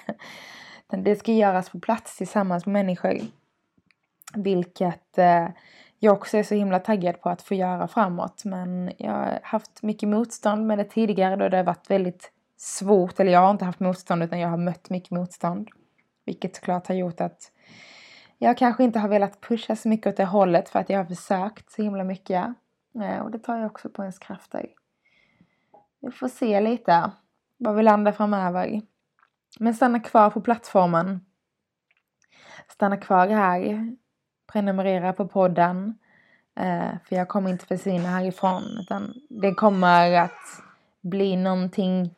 Det 1.02 1.16
ska 1.16 1.32
göras 1.32 1.70
på 1.70 1.80
plats 1.80 2.16
tillsammans 2.16 2.66
med 2.66 2.72
människor. 2.72 3.18
Vilket 4.34 5.18
eh, 5.18 5.48
jag 5.98 6.14
också 6.14 6.36
är 6.36 6.42
så 6.42 6.54
himla 6.54 6.78
taggad 6.78 7.20
på 7.20 7.28
att 7.28 7.42
få 7.42 7.54
göra 7.54 7.88
framåt. 7.88 8.44
Men 8.44 8.92
jag 8.98 9.12
har 9.12 9.40
haft 9.42 9.82
mycket 9.82 10.08
motstånd 10.08 10.66
med 10.66 10.78
det 10.78 10.84
tidigare 10.84 11.36
då 11.36 11.48
det 11.48 11.56
har 11.56 11.64
varit 11.64 11.90
väldigt 11.90 12.32
svårt. 12.56 13.20
Eller 13.20 13.32
jag 13.32 13.40
har 13.40 13.50
inte 13.50 13.64
haft 13.64 13.80
motstånd 13.80 14.22
utan 14.22 14.40
jag 14.40 14.48
har 14.48 14.56
mött 14.56 14.90
mycket 14.90 15.10
motstånd. 15.10 15.68
Vilket 16.24 16.56
såklart 16.56 16.88
har 16.88 16.94
gjort 16.94 17.20
att 17.20 17.52
jag 18.38 18.58
kanske 18.58 18.84
inte 18.84 18.98
har 18.98 19.08
velat 19.08 19.40
pusha 19.40 19.76
så 19.76 19.88
mycket 19.88 20.06
åt 20.06 20.16
det 20.16 20.24
hållet 20.24 20.68
för 20.68 20.78
att 20.78 20.90
jag 20.90 20.98
har 20.98 21.04
försökt 21.04 21.70
så 21.70 21.82
himla 21.82 22.04
mycket. 22.04 22.46
Eh, 23.02 23.18
och 23.18 23.30
det 23.30 23.38
tar 23.38 23.56
jag 23.56 23.66
också 23.66 23.88
på 23.88 24.02
ens 24.02 24.18
krafter. 24.18 24.66
Vi 26.00 26.10
får 26.10 26.28
se 26.28 26.60
lite 26.60 27.10
var 27.60 27.74
vi 27.74 27.82
landar 27.82 28.12
framöver. 28.12 28.82
Men 29.58 29.74
stanna 29.74 30.00
kvar 30.00 30.30
på 30.30 30.40
plattformen. 30.40 31.20
Stanna 32.68 32.96
kvar 32.96 33.28
här 33.28 33.96
prenumerera 34.52 35.12
på 35.12 35.28
podden. 35.28 35.98
Eh, 36.56 36.90
för 37.08 37.16
jag 37.16 37.28
kommer 37.28 37.50
inte 37.50 37.66
försvinna 37.66 38.08
härifrån 38.08 38.62
utan 38.80 39.14
det 39.28 39.54
kommer 39.54 40.12
att 40.12 40.62
bli 41.00 41.36
någonting, 41.36 42.14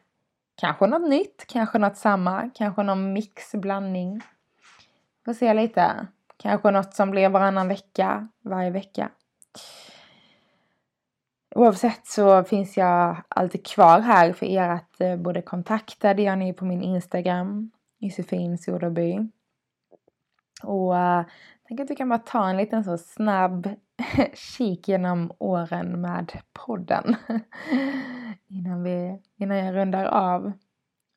kanske 0.54 0.86
något 0.86 1.10
nytt, 1.10 1.44
kanske 1.48 1.78
något 1.78 1.96
samma, 1.96 2.50
kanske 2.54 2.82
någon 2.82 3.12
mix, 3.12 3.52
blandning. 3.52 4.20
Får 5.24 5.34
se 5.34 5.54
lite. 5.54 6.06
Kanske 6.36 6.70
något 6.70 6.94
som 6.94 7.10
blir 7.10 7.28
varannan 7.28 7.68
vecka, 7.68 8.28
varje 8.42 8.70
vecka. 8.70 9.10
Oavsett 11.54 12.06
så 12.06 12.44
finns 12.44 12.76
jag 12.76 13.16
alltid 13.28 13.66
kvar 13.66 14.00
här 14.00 14.32
för 14.32 14.46
er 14.46 14.68
att 14.68 15.00
eh, 15.00 15.16
både 15.16 15.42
kontakta. 15.42 16.14
Det 16.14 16.22
gör 16.22 16.36
ni 16.36 16.52
på 16.52 16.64
min 16.64 16.82
Instagram, 16.82 17.70
Josefin 17.98 18.58
Soderby. 18.58 19.28
Och 20.62 20.98
eh, 20.98 21.24
tänker 21.72 21.84
att 21.84 21.90
vi 21.90 21.96
kan 21.96 22.08
bara 22.08 22.18
ta 22.18 22.48
en 22.48 22.56
liten 22.56 22.84
så 22.84 22.98
snabb 22.98 23.68
kik 24.34 24.88
genom 24.88 25.32
åren 25.38 26.00
med 26.00 26.32
podden. 26.52 27.16
innan, 28.48 28.82
vi, 28.82 29.22
innan 29.36 29.56
jag 29.56 29.74
rundar 29.74 30.04
av 30.04 30.52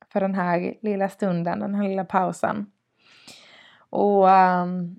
för 0.10 0.20
den 0.20 0.36
här 0.36 0.78
lilla 0.82 1.10
stunden, 1.10 1.60
den 1.60 1.76
här 1.76 1.84
lilla 1.84 2.06
pausen. 2.06 2.72
Och 3.90 4.28
um, 4.28 4.98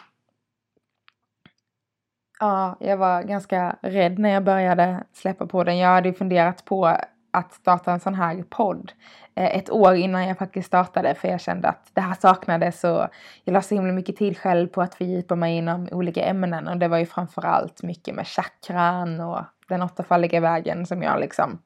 ja, 2.40 2.76
jag 2.80 2.96
var 2.96 3.22
ganska 3.22 3.76
rädd 3.82 4.18
när 4.18 4.30
jag 4.30 4.44
började 4.44 5.04
släppa 5.12 5.46
podden. 5.46 5.78
Jag 5.78 5.88
hade 5.88 6.08
ju 6.08 6.14
funderat 6.14 6.64
på 6.64 6.96
att 7.36 7.52
starta 7.52 7.92
en 7.92 8.00
sån 8.00 8.14
här 8.14 8.44
podd 8.48 8.92
eh, 9.34 9.56
ett 9.56 9.70
år 9.70 9.94
innan 9.94 10.28
jag 10.28 10.38
faktiskt 10.38 10.66
startade 10.66 11.14
för 11.14 11.28
jag 11.28 11.40
kände 11.40 11.68
att 11.68 11.90
det 11.92 12.00
här 12.00 12.14
saknades 12.14 12.84
och 12.84 13.08
jag 13.44 13.52
la 13.52 13.62
så 13.62 13.74
himla 13.74 13.92
mycket 13.92 14.16
tid 14.16 14.38
själv 14.38 14.68
på 14.68 14.82
att 14.82 14.94
fördjupa 14.94 15.36
mig 15.36 15.56
inom 15.56 15.88
olika 15.92 16.24
ämnen 16.24 16.68
och 16.68 16.76
det 16.76 16.88
var 16.88 16.98
ju 16.98 17.06
framförallt 17.06 17.82
mycket 17.82 18.14
med 18.14 18.26
chakran 18.26 19.20
och 19.20 19.44
den 19.68 19.82
åttafaldiga 19.82 20.40
vägen 20.40 20.86
som 20.86 21.02
jag 21.02 21.20
liksom 21.20 21.58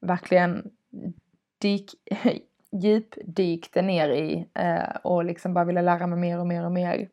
verkligen 0.00 0.70
dyk, 1.58 1.90
djupdykte 2.72 3.82
ner 3.82 4.08
i 4.08 4.48
eh, 4.54 4.96
och 5.02 5.24
liksom 5.24 5.54
bara 5.54 5.64
ville 5.64 5.82
lära 5.82 6.06
mig 6.06 6.18
mer 6.18 6.38
och 6.38 6.46
mer 6.46 6.64
och 6.64 6.72
mer. 6.72 7.08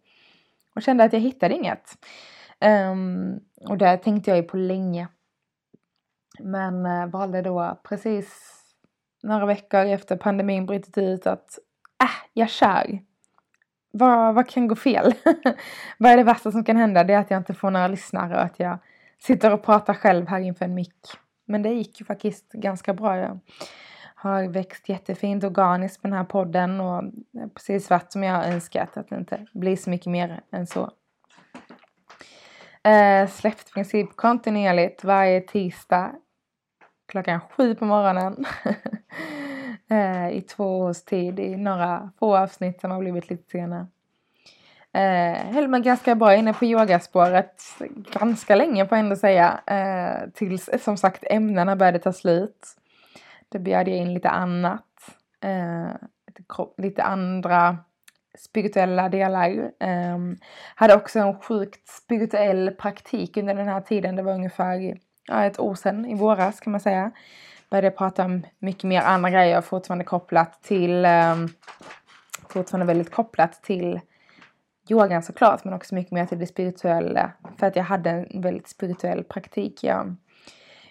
Och 0.76 0.82
kände 0.82 1.04
att 1.04 1.14
jag 1.14 1.20
hittade 1.20 1.56
inget. 1.56 1.98
Um, 2.92 3.40
och 3.62 3.78
det 3.78 3.98
tänkte 3.98 4.32
jag 4.32 4.38
ju 4.38 4.44
på 4.44 4.58
länge. 4.58 5.08
Men 6.40 6.86
eh, 6.86 7.08
valde 7.08 7.42
då 7.42 7.80
precis 7.84 8.56
några 9.24 9.46
veckor 9.46 9.86
efter 9.86 10.18
pandemin 10.18 10.66
brutit 10.66 10.98
ut 10.98 11.28
att 11.28 11.60
äh, 12.04 12.10
jag 12.34 12.50
kör. 12.50 13.00
Vad, 13.92 14.36
vad 14.36 14.50
kan 14.50 14.68
gå 14.68 14.76
fel? 14.76 15.14
vad 15.98 16.12
är 16.12 16.18
det 16.18 16.24
värsta 16.24 16.52
som 16.52 16.64
kan 16.64 16.78
hända? 16.78 17.04
Det 17.04 17.14
är 17.14 17.20
att 17.20 17.32
jag 17.32 17.38
inte 17.38 17.54
får 17.54 17.72
några 17.72 17.88
lyssnare 17.88 18.36
och 18.36 18.42
att 18.42 18.60
jag 18.60 18.78
sitter 19.20 19.54
och 19.54 19.64
pratar 19.64 19.94
själv 19.94 20.28
här 20.28 20.40
inför 20.40 20.66
en 20.66 20.74
mick. 20.74 21.06
Men 21.46 21.62
det 21.62 21.70
gick 21.70 22.00
ju 22.00 22.06
faktiskt 22.06 22.52
ganska 22.52 22.94
bra. 22.94 23.18
Jag 23.18 23.40
har 24.16 24.48
växt 24.48 24.90
jättefint 24.90 25.44
organiskt 25.44 26.04
med 26.04 26.12
den 26.12 26.18
här 26.18 26.26
podden 26.26 26.82
och 26.82 27.04
precis 27.54 27.86
svart 27.86 28.12
som 28.12 28.24
jag 28.24 28.36
har 28.36 28.44
önskat 28.44 28.98
att 28.98 29.10
det 29.10 29.16
inte 29.16 29.46
blir 29.54 29.76
så 29.76 29.90
mycket 29.90 30.08
mer 30.08 30.42
än 30.52 30.68
så. 30.68 30.92
Eh, 32.84 33.28
släppt 33.30 33.74
princip 33.74 34.16
kontinuerligt 34.16 35.04
varje 35.04 35.42
tisdag 35.42 36.12
klockan 37.10 37.40
sju 37.40 37.76
på 37.76 37.86
morgonen. 37.86 38.46
Eh, 39.92 40.30
I 40.30 40.42
två 40.42 40.80
års 40.80 41.02
tid 41.02 41.40
i 41.40 41.58
några 41.58 42.12
få 42.20 42.38
avsnitt 42.38 42.82
som 42.82 42.92
har 42.92 43.00
blivit 43.00 43.30
lite 43.30 43.50
sena. 43.50 43.88
Eh, 44.94 45.54
höll 45.54 45.68
mig 45.68 45.82
ganska 45.82 46.16
bra 46.16 46.36
inne 46.36 46.54
på 46.54 46.66
yogaspåret 46.66 47.62
ganska 48.12 48.56
länge 48.56 48.88
får 48.88 48.98
jag 48.98 49.04
ändå 49.04 49.16
säga. 49.16 49.60
Eh, 49.66 50.30
tills 50.30 50.70
som 50.84 50.98
sagt 50.98 51.24
ämnena 51.30 51.76
började 51.76 52.00
ta 52.00 52.14
slut. 52.14 52.68
Då 53.50 53.60
bjöd 53.60 53.88
jag 53.88 53.98
in 53.98 54.14
lite 54.14 54.30
annat. 54.30 54.86
Eh, 55.42 55.92
lite 56.78 57.04
andra 57.04 57.78
spirituella 58.38 59.10
delar. 59.10 59.72
Eh, 59.80 60.18
hade 60.76 60.96
också 60.96 61.20
en 61.20 61.40
sjukt 61.40 61.88
spirituell 61.88 62.72
praktik 62.72 63.38
under 63.38 63.54
den 63.54 63.68
här 63.68 63.82
tiden. 63.82 64.16
Det 64.16 64.24
var 64.24 64.34
ungefär 64.34 64.98
ja, 65.30 65.46
ett 65.46 65.60
år 65.60 65.76
sedan, 65.76 66.06
i 66.06 66.16
våras 66.16 66.60
kan 66.60 66.72
man 66.72 66.82
säga. 66.82 67.12
Började 67.70 67.92
prata 67.92 68.26
om 68.26 68.46
mycket 68.60 68.84
mer 68.84 69.02
andra 69.02 69.30
grejer, 69.30 69.62
fortfarande 69.62 70.06
kopplat 70.06 70.64
till 70.64 71.06
um, 71.06 71.50
fortfarande 72.50 72.86
väldigt 72.86 73.12
kopplat 73.12 73.64
till 73.64 74.00
yogan 74.90 75.24
såklart, 75.24 75.64
men 75.64 75.74
också 75.74 75.96
mycket 75.96 76.12
mer 76.12 76.26
till 76.26 76.40
det 76.40 76.48
spirituella. 76.48 77.32
För 77.58 77.68
att 77.68 77.76
jag 77.76 77.84
hade 77.84 78.10
en 78.10 78.42
väldigt 78.42 78.68
spirituell 78.68 79.24
praktik. 79.24 79.84
Jag 79.84 80.16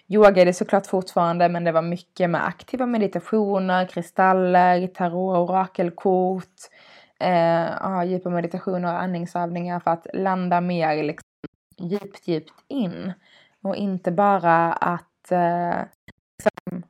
yogade 0.07 0.53
såklart 0.53 0.87
fortfarande, 0.87 1.49
men 1.49 1.63
det 1.63 1.71
var 1.71 1.81
mycket 1.81 2.29
med 2.29 2.47
aktiva 2.47 2.85
meditationer, 2.85 3.85
kristaller, 3.85 4.87
tarot, 4.87 5.49
orakelkort, 5.49 6.55
eh, 7.19 7.69
ja, 7.81 8.03
djupa 8.03 8.29
meditationer 8.29 8.93
och 8.93 9.01
andningsövningar 9.01 9.79
för 9.79 9.91
att 9.91 10.07
landa 10.13 10.61
mer 10.61 11.03
liksom, 11.03 11.29
djupt, 11.77 12.27
djupt 12.27 12.53
in. 12.67 13.13
Och 13.63 13.75
inte 13.75 14.11
bara 14.11 14.73
att 14.73 15.31
eh, 15.31 15.81
liksom, 16.37 16.83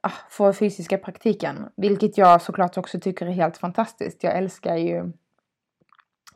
ah, 0.00 0.10
få 0.30 0.52
fysiska 0.52 0.98
praktiken. 0.98 1.68
Vilket 1.76 2.18
jag 2.18 2.42
såklart 2.42 2.78
också 2.78 3.00
tycker 3.00 3.26
är 3.26 3.30
helt 3.30 3.56
fantastiskt. 3.56 4.22
Jag 4.22 4.36
älskar 4.36 4.76
ju 4.76 5.12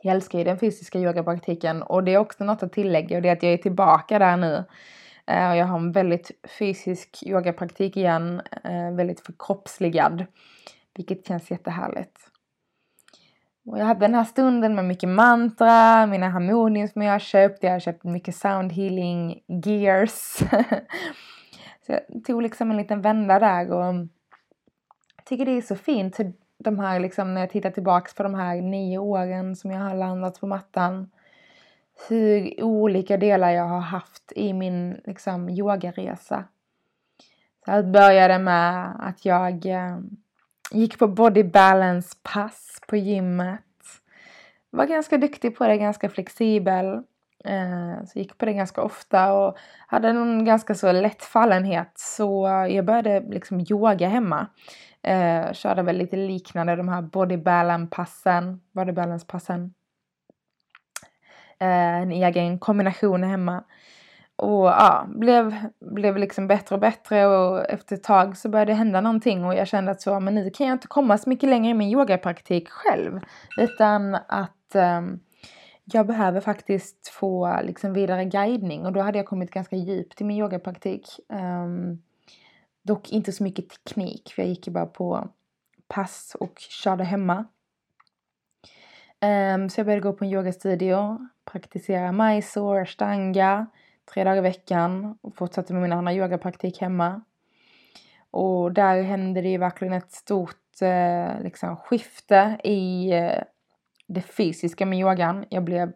jag 0.01 0.15
älskar 0.15 0.39
ju 0.39 0.45
den 0.45 0.59
fysiska 0.59 0.99
yogapraktiken 0.99 1.83
och 1.83 2.03
det 2.03 2.13
är 2.13 2.17
också 2.17 2.43
något 2.43 2.63
att 2.63 2.73
tillägga 2.73 3.15
och 3.15 3.21
det 3.21 3.29
är 3.29 3.33
att 3.33 3.43
jag 3.43 3.53
är 3.53 3.57
tillbaka 3.57 4.19
där 4.19 4.37
nu. 4.37 4.63
Eh, 5.27 5.49
och 5.49 5.57
jag 5.57 5.65
har 5.65 5.77
en 5.77 5.91
väldigt 5.91 6.31
fysisk 6.59 7.23
yogapraktik 7.25 7.97
igen, 7.97 8.41
eh, 8.63 8.91
väldigt 8.91 9.19
förkroppsligad. 9.19 10.25
Vilket 10.95 11.27
känns 11.27 11.51
jättehärligt. 11.51 12.31
Och 13.67 13.79
jag 13.79 13.85
hade 13.85 13.99
den 13.99 14.15
här 14.15 14.23
stunden 14.23 14.75
med 14.75 14.85
mycket 14.85 15.09
mantra, 15.09 16.05
mina 16.05 16.29
harmonium 16.29 16.87
som 16.87 17.01
jag 17.01 17.11
har 17.11 17.19
köpt. 17.19 17.63
Jag 17.63 17.71
har 17.71 17.79
köpt 17.79 18.03
mycket 18.03 18.35
sound 18.35 18.71
healing 18.73 19.43
gears. 19.47 20.11
så 21.85 21.91
jag 21.91 22.25
tog 22.25 22.41
liksom 22.41 22.71
en 22.71 22.77
liten 22.77 23.01
vända 23.01 23.39
där 23.39 23.71
och 23.71 23.85
jag 25.15 25.25
tycker 25.25 25.45
det 25.45 25.51
är 25.51 25.61
så 25.61 25.75
fint 25.75 26.19
hur 26.19 26.33
de 26.57 26.79
här 26.79 26.99
liksom 26.99 27.33
när 27.33 27.41
jag 27.41 27.49
tittar 27.49 27.71
tillbaks 27.71 28.15
på 28.15 28.23
de 28.23 28.35
här 28.35 28.61
nio 28.61 28.97
åren 28.97 29.55
som 29.55 29.71
jag 29.71 29.79
har 29.79 29.95
landat 29.95 30.39
på 30.39 30.47
mattan. 30.47 31.09
hur 32.09 32.63
olika 32.63 33.17
delar 33.17 33.51
jag 33.51 33.65
har 33.65 33.79
haft 33.79 34.33
i 34.35 34.53
min 34.53 35.01
liksom, 35.05 35.49
yogaresa. 35.49 36.43
Så 37.65 37.71
det 37.71 37.83
började 37.83 38.39
med 38.39 38.95
att 38.99 39.25
jag 39.25 39.65
eh, 39.65 39.97
gick 40.71 40.99
på 40.99 41.07
body 41.07 41.43
balance 41.43 42.17
pass 42.23 42.81
på 42.87 42.95
gymmet. 42.95 43.61
Var 44.69 44.85
ganska 44.85 45.17
duktig 45.17 45.57
på 45.57 45.67
det, 45.67 45.77
ganska 45.77 46.09
flexibel. 46.09 46.85
Eh, 47.45 48.05
så 48.05 48.19
gick 48.19 48.37
på 48.37 48.45
det 48.45 48.53
ganska 48.53 48.81
ofta 48.81 49.33
och 49.33 49.57
hade 49.87 50.07
en 50.07 50.45
ganska 50.45 50.75
så 50.75 50.91
lätt 50.91 51.23
fallenhet 51.23 51.91
så 51.95 52.47
jag 52.69 52.85
började 52.85 53.19
liksom 53.19 53.65
yoga 53.69 54.07
hemma. 54.07 54.47
Eh, 55.03 55.53
körde 55.53 55.83
väl 55.83 55.97
lite 55.97 56.15
liknande 56.15 56.75
de 56.75 56.89
här 56.89 57.01
body 57.01 57.37
balance 57.37 57.95
passen, 57.95 58.61
body 58.71 58.91
balance 58.91 59.25
passen. 59.25 59.73
Eh, 61.59 62.01
en 62.01 62.11
egen 62.11 62.59
kombination 62.59 63.23
hemma. 63.23 63.63
Och 64.37 64.65
ja, 64.65 65.07
blev, 65.09 65.55
blev 65.79 66.17
liksom 66.17 66.47
bättre 66.47 66.75
och 66.75 66.81
bättre 66.81 67.25
och 67.25 67.69
efter 67.69 67.95
ett 67.95 68.03
tag 68.03 68.37
så 68.37 68.49
började 68.49 68.71
det 68.71 68.75
hända 68.75 69.01
någonting 69.01 69.45
och 69.45 69.55
jag 69.55 69.67
kände 69.67 69.91
att 69.91 70.01
så, 70.01 70.19
men 70.19 70.35
nu 70.35 70.49
kan 70.49 70.67
jag 70.67 70.75
inte 70.75 70.87
komma 70.87 71.17
så 71.17 71.29
mycket 71.29 71.49
längre 71.49 71.69
i 71.69 71.73
min 71.73 71.89
yogapraktik 71.89 72.69
själv. 72.69 73.19
Utan 73.57 74.15
att 74.15 74.75
um, 74.75 75.19
jag 75.83 76.07
behöver 76.07 76.41
faktiskt 76.41 77.07
få 77.07 77.59
liksom 77.63 77.93
vidare 77.93 78.25
guidning 78.25 78.85
och 78.85 78.93
då 78.93 79.01
hade 79.01 79.17
jag 79.17 79.27
kommit 79.27 79.51
ganska 79.51 79.75
djupt 79.75 80.21
i 80.21 80.23
min 80.23 80.37
yogapraktik. 80.37 81.19
Um, 81.29 82.01
dock 82.83 83.11
inte 83.11 83.31
så 83.31 83.43
mycket 83.43 83.69
teknik 83.69 84.33
för 84.35 84.41
jag 84.41 84.49
gick 84.49 84.67
ju 84.67 84.73
bara 84.73 84.85
på 84.85 85.29
pass 85.87 86.35
och 86.39 86.59
körde 86.59 87.03
hemma. 87.03 87.45
Um, 89.21 89.69
så 89.69 89.79
jag 89.79 89.85
började 89.85 90.01
gå 90.01 90.13
på 90.13 90.25
en 90.25 90.31
yogastudio, 90.31 91.27
praktisera 91.45 92.11
Mysore, 92.11 92.81
Ashtanga 92.81 93.67
tre 94.13 94.23
dagar 94.23 94.37
i 94.37 94.41
veckan 94.41 95.17
och 95.21 95.35
fortsatte 95.35 95.73
med 95.73 95.81
min 95.81 95.93
andra 95.93 96.13
yogapraktik 96.13 96.81
hemma. 96.81 97.21
Och 98.31 98.71
där 98.71 99.01
hände 99.01 99.41
det 99.41 99.49
ju 99.49 99.57
verkligen 99.57 99.93
ett 99.93 100.11
stort 100.11 100.81
eh, 100.81 101.41
liksom, 101.41 101.75
skifte 101.75 102.57
i 102.63 103.11
eh, 103.13 103.43
det 104.07 104.21
fysiska 104.21 104.85
med 104.85 104.99
yogan. 104.99 105.45
Jag 105.49 105.63
blev 105.63 105.93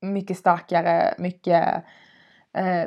mycket 0.00 0.38
starkare, 0.38 1.14
mycket 1.18 1.84
eh, 2.52 2.84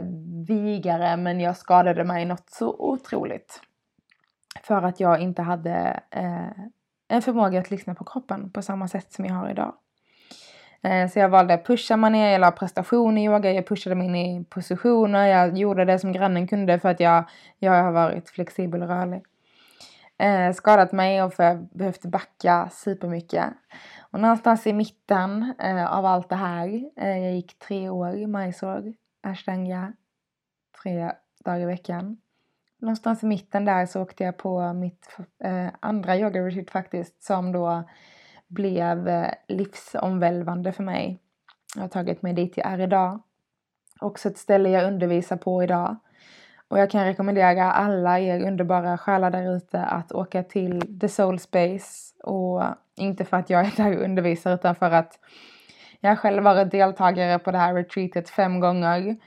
vigare 0.47 1.17
men 1.17 1.39
jag 1.39 1.57
skadade 1.57 2.03
mig 2.03 2.25
något 2.25 2.49
så 2.49 2.75
otroligt. 2.79 3.61
För 4.63 4.81
att 4.81 4.99
jag 4.99 5.19
inte 5.21 5.41
hade 5.41 6.03
eh, 6.11 6.63
en 7.07 7.21
förmåga 7.21 7.59
att 7.59 7.71
lyssna 7.71 7.95
på 7.95 8.03
kroppen 8.03 8.51
på 8.51 8.61
samma 8.61 8.87
sätt 8.87 9.13
som 9.13 9.25
jag 9.25 9.33
har 9.33 9.49
idag. 9.49 9.73
Eh, 10.85 11.09
så 11.09 11.19
jag 11.19 11.29
valde 11.29 11.53
att 11.53 11.65
pusha 11.65 11.97
mig 11.97 12.11
ner, 12.11 12.31
jag 12.31 12.41
la 12.41 12.51
prestation 12.51 13.17
i 13.17 13.25
yoga, 13.25 13.51
jag 13.51 13.67
pushade 13.67 13.95
mig 13.95 14.07
in 14.07 14.15
i 14.15 14.45
positioner, 14.49 15.27
jag 15.27 15.57
gjorde 15.57 15.85
det 15.85 15.99
som 15.99 16.11
grannen 16.11 16.47
kunde 16.47 16.79
för 16.79 16.89
att 16.89 16.99
jag, 16.99 17.23
jag 17.59 17.83
har 17.83 17.91
varit 17.91 18.29
flexibel 18.29 18.81
och 18.81 18.87
rörlig. 18.87 19.23
Eh, 20.17 20.53
skadat 20.53 20.91
mig 20.91 21.23
och 21.23 21.33
för 21.33 21.43
jag 21.43 21.67
behövt 21.67 22.05
backa 22.05 22.69
supermycket. 22.71 23.45
Och 23.99 24.19
någonstans 24.19 24.67
i 24.67 24.73
mitten 24.73 25.53
eh, 25.59 25.93
av 25.97 26.05
allt 26.05 26.29
det 26.29 26.35
här, 26.35 26.67
eh, 26.97 27.17
jag 27.17 27.33
gick 27.35 27.59
tre 27.59 27.89
år 27.89 28.15
i 28.15 28.27
Mysore, 28.27 28.93
ashtanga, 29.23 29.93
tre 30.83 31.11
dagar 31.45 31.59
i 31.59 31.65
veckan. 31.65 32.17
Någonstans 32.81 33.23
i 33.23 33.25
mitten 33.25 33.65
där 33.65 33.85
så 33.85 34.01
åkte 34.01 34.23
jag 34.23 34.37
på 34.37 34.73
mitt 34.73 35.17
eh, 35.43 35.67
andra 35.79 36.17
yoga 36.17 36.41
retreat 36.41 36.71
faktiskt 36.71 37.23
som 37.23 37.51
då 37.51 37.83
blev 38.47 39.07
eh, 39.07 39.31
livsomvälvande 39.47 40.71
för 40.71 40.83
mig. 40.83 41.19
Jag 41.75 41.81
har 41.81 41.87
tagit 41.87 42.21
mig 42.21 42.33
dit 42.33 42.57
jag 42.57 42.67
är 42.67 42.79
idag. 42.79 43.21
Också 43.99 44.29
ett 44.29 44.37
ställe 44.37 44.69
jag 44.69 44.87
undervisar 44.87 45.37
på 45.37 45.63
idag. 45.63 45.95
Och 46.67 46.79
jag 46.79 46.91
kan 46.91 47.05
rekommendera 47.05 47.71
alla 47.71 48.19
er 48.19 48.47
underbara 48.47 48.97
själar 48.97 49.31
där 49.31 49.55
ute 49.55 49.81
att 49.81 50.11
åka 50.11 50.43
till 50.43 50.99
The 50.99 51.09
Soul 51.09 51.39
Space. 51.39 52.15
Och 52.23 52.63
inte 52.95 53.25
för 53.25 53.37
att 53.37 53.49
jag 53.49 53.65
är 53.65 53.73
där 53.77 53.97
och 53.97 54.03
undervisar 54.03 54.53
utan 54.53 54.75
för 54.75 54.91
att 54.91 55.19
jag 55.99 56.11
har 56.11 56.15
själv 56.15 56.43
varit 56.43 56.71
deltagare 56.71 57.39
på 57.39 57.51
det 57.51 57.57
här 57.57 57.73
retreatet 57.73 58.29
fem 58.29 58.59
gånger. 58.59 59.17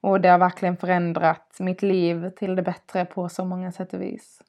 Och 0.00 0.20
det 0.20 0.28
har 0.28 0.38
verkligen 0.38 0.76
förändrat 0.76 1.56
mitt 1.58 1.82
liv 1.82 2.30
till 2.30 2.56
det 2.56 2.62
bättre 2.62 3.04
på 3.04 3.28
så 3.28 3.44
många 3.44 3.72
sätt 3.72 3.92
och 3.92 4.02
vis. 4.02 4.42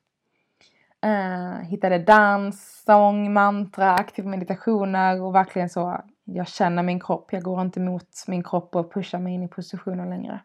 Eh, 1.02 1.60
hittade 1.62 2.00
dans, 2.00 2.84
sång, 2.86 3.34
mantra, 3.34 3.94
aktiva 3.94 4.30
meditationer 4.30 5.22
och 5.22 5.36
verkligen 5.36 5.70
så. 5.70 6.02
Jag 6.24 6.48
känner 6.48 6.84
min 6.84 7.00
kropp. 7.00 7.34
Jag 7.34 7.44
går 7.44 7.62
inte 7.62 7.80
mot 7.80 8.08
min 8.28 8.44
kropp 8.44 8.76
och 8.76 8.94
pushar 8.94 9.20
mig 9.20 9.34
in 9.34 9.44
i 9.44 9.48
positioner 9.48 10.06
längre. 10.10 10.42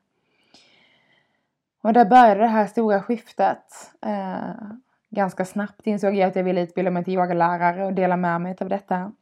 Och 1.83 1.93
där 1.93 2.05
började 2.05 2.41
det 2.41 2.47
här 2.47 2.67
stora 2.67 3.03
skiftet. 3.03 3.93
Eh, 4.07 4.55
ganska 5.11 5.45
snabbt 5.45 5.87
insåg 5.87 6.15
jag 6.15 6.29
att 6.29 6.37
jag 6.37 6.45
ville 6.45 6.61
utbilda 6.63 6.91
mig 6.91 7.05
till 7.05 7.15
yogalärare 7.15 7.85
och 7.85 7.93
dela 7.93 8.17
med 8.17 8.41
mig 8.41 8.57
av 8.61 8.69
detta. 8.69 9.13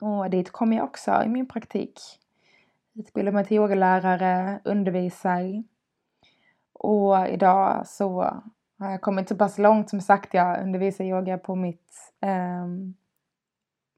Och 0.00 0.30
dit 0.30 0.50
kom 0.50 0.72
jag 0.72 0.84
också 0.84 1.22
i 1.24 1.28
min 1.28 1.48
praktik. 1.48 2.00
Utbildade 2.94 3.34
mig 3.34 3.44
till 3.44 3.56
yogalärare, 3.56 4.60
undervisar. 4.64 5.64
Och 6.72 7.28
idag 7.28 7.86
så 7.86 8.42
jag 8.78 9.00
kommit 9.00 9.28
så 9.28 9.36
pass 9.36 9.58
långt 9.58 9.90
som 9.90 10.00
sagt 10.00 10.34
jag 10.34 10.62
undervisar 10.62 11.04
yoga 11.04 11.38
på 11.38 11.54
mitt 11.54 11.88
Um, 12.20 12.94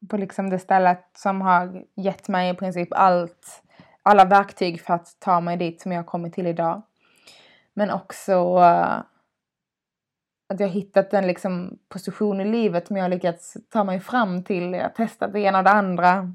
på 0.09 0.17
liksom 0.17 0.51
det 0.51 0.59
stället 0.59 1.05
som 1.17 1.41
har 1.41 1.85
gett 1.95 2.29
mig 2.29 2.51
i 2.51 2.55
princip 2.55 2.89
allt 2.93 3.63
alla 4.03 4.25
verktyg 4.25 4.81
för 4.81 4.95
att 4.95 5.17
ta 5.19 5.41
mig 5.41 5.57
dit 5.57 5.81
som 5.81 5.93
jag 5.93 5.99
har 5.99 6.05
kommit 6.05 6.35
till 6.35 6.47
idag. 6.47 6.83
Men 7.75 7.91
också 7.91 8.57
uh, 8.59 9.03
att 10.49 10.61
jag 10.61 10.67
har 10.67 10.75
hittat 10.75 11.15
en 11.15 11.27
liksom 11.27 11.79
position 11.89 12.41
i 12.41 12.45
livet 12.45 12.87
som 12.87 12.97
jag 12.97 13.05
har 13.05 13.09
lyckats 13.09 13.57
ta 13.69 13.85
mig 13.85 14.01
fram 14.01 14.45
till. 14.45 14.73
Jag 14.73 14.83
har 14.83 14.89
testat 14.89 15.33
det 15.33 15.41
ena 15.41 15.59
och 15.59 15.65
det 15.65 15.71
andra. 15.71 16.35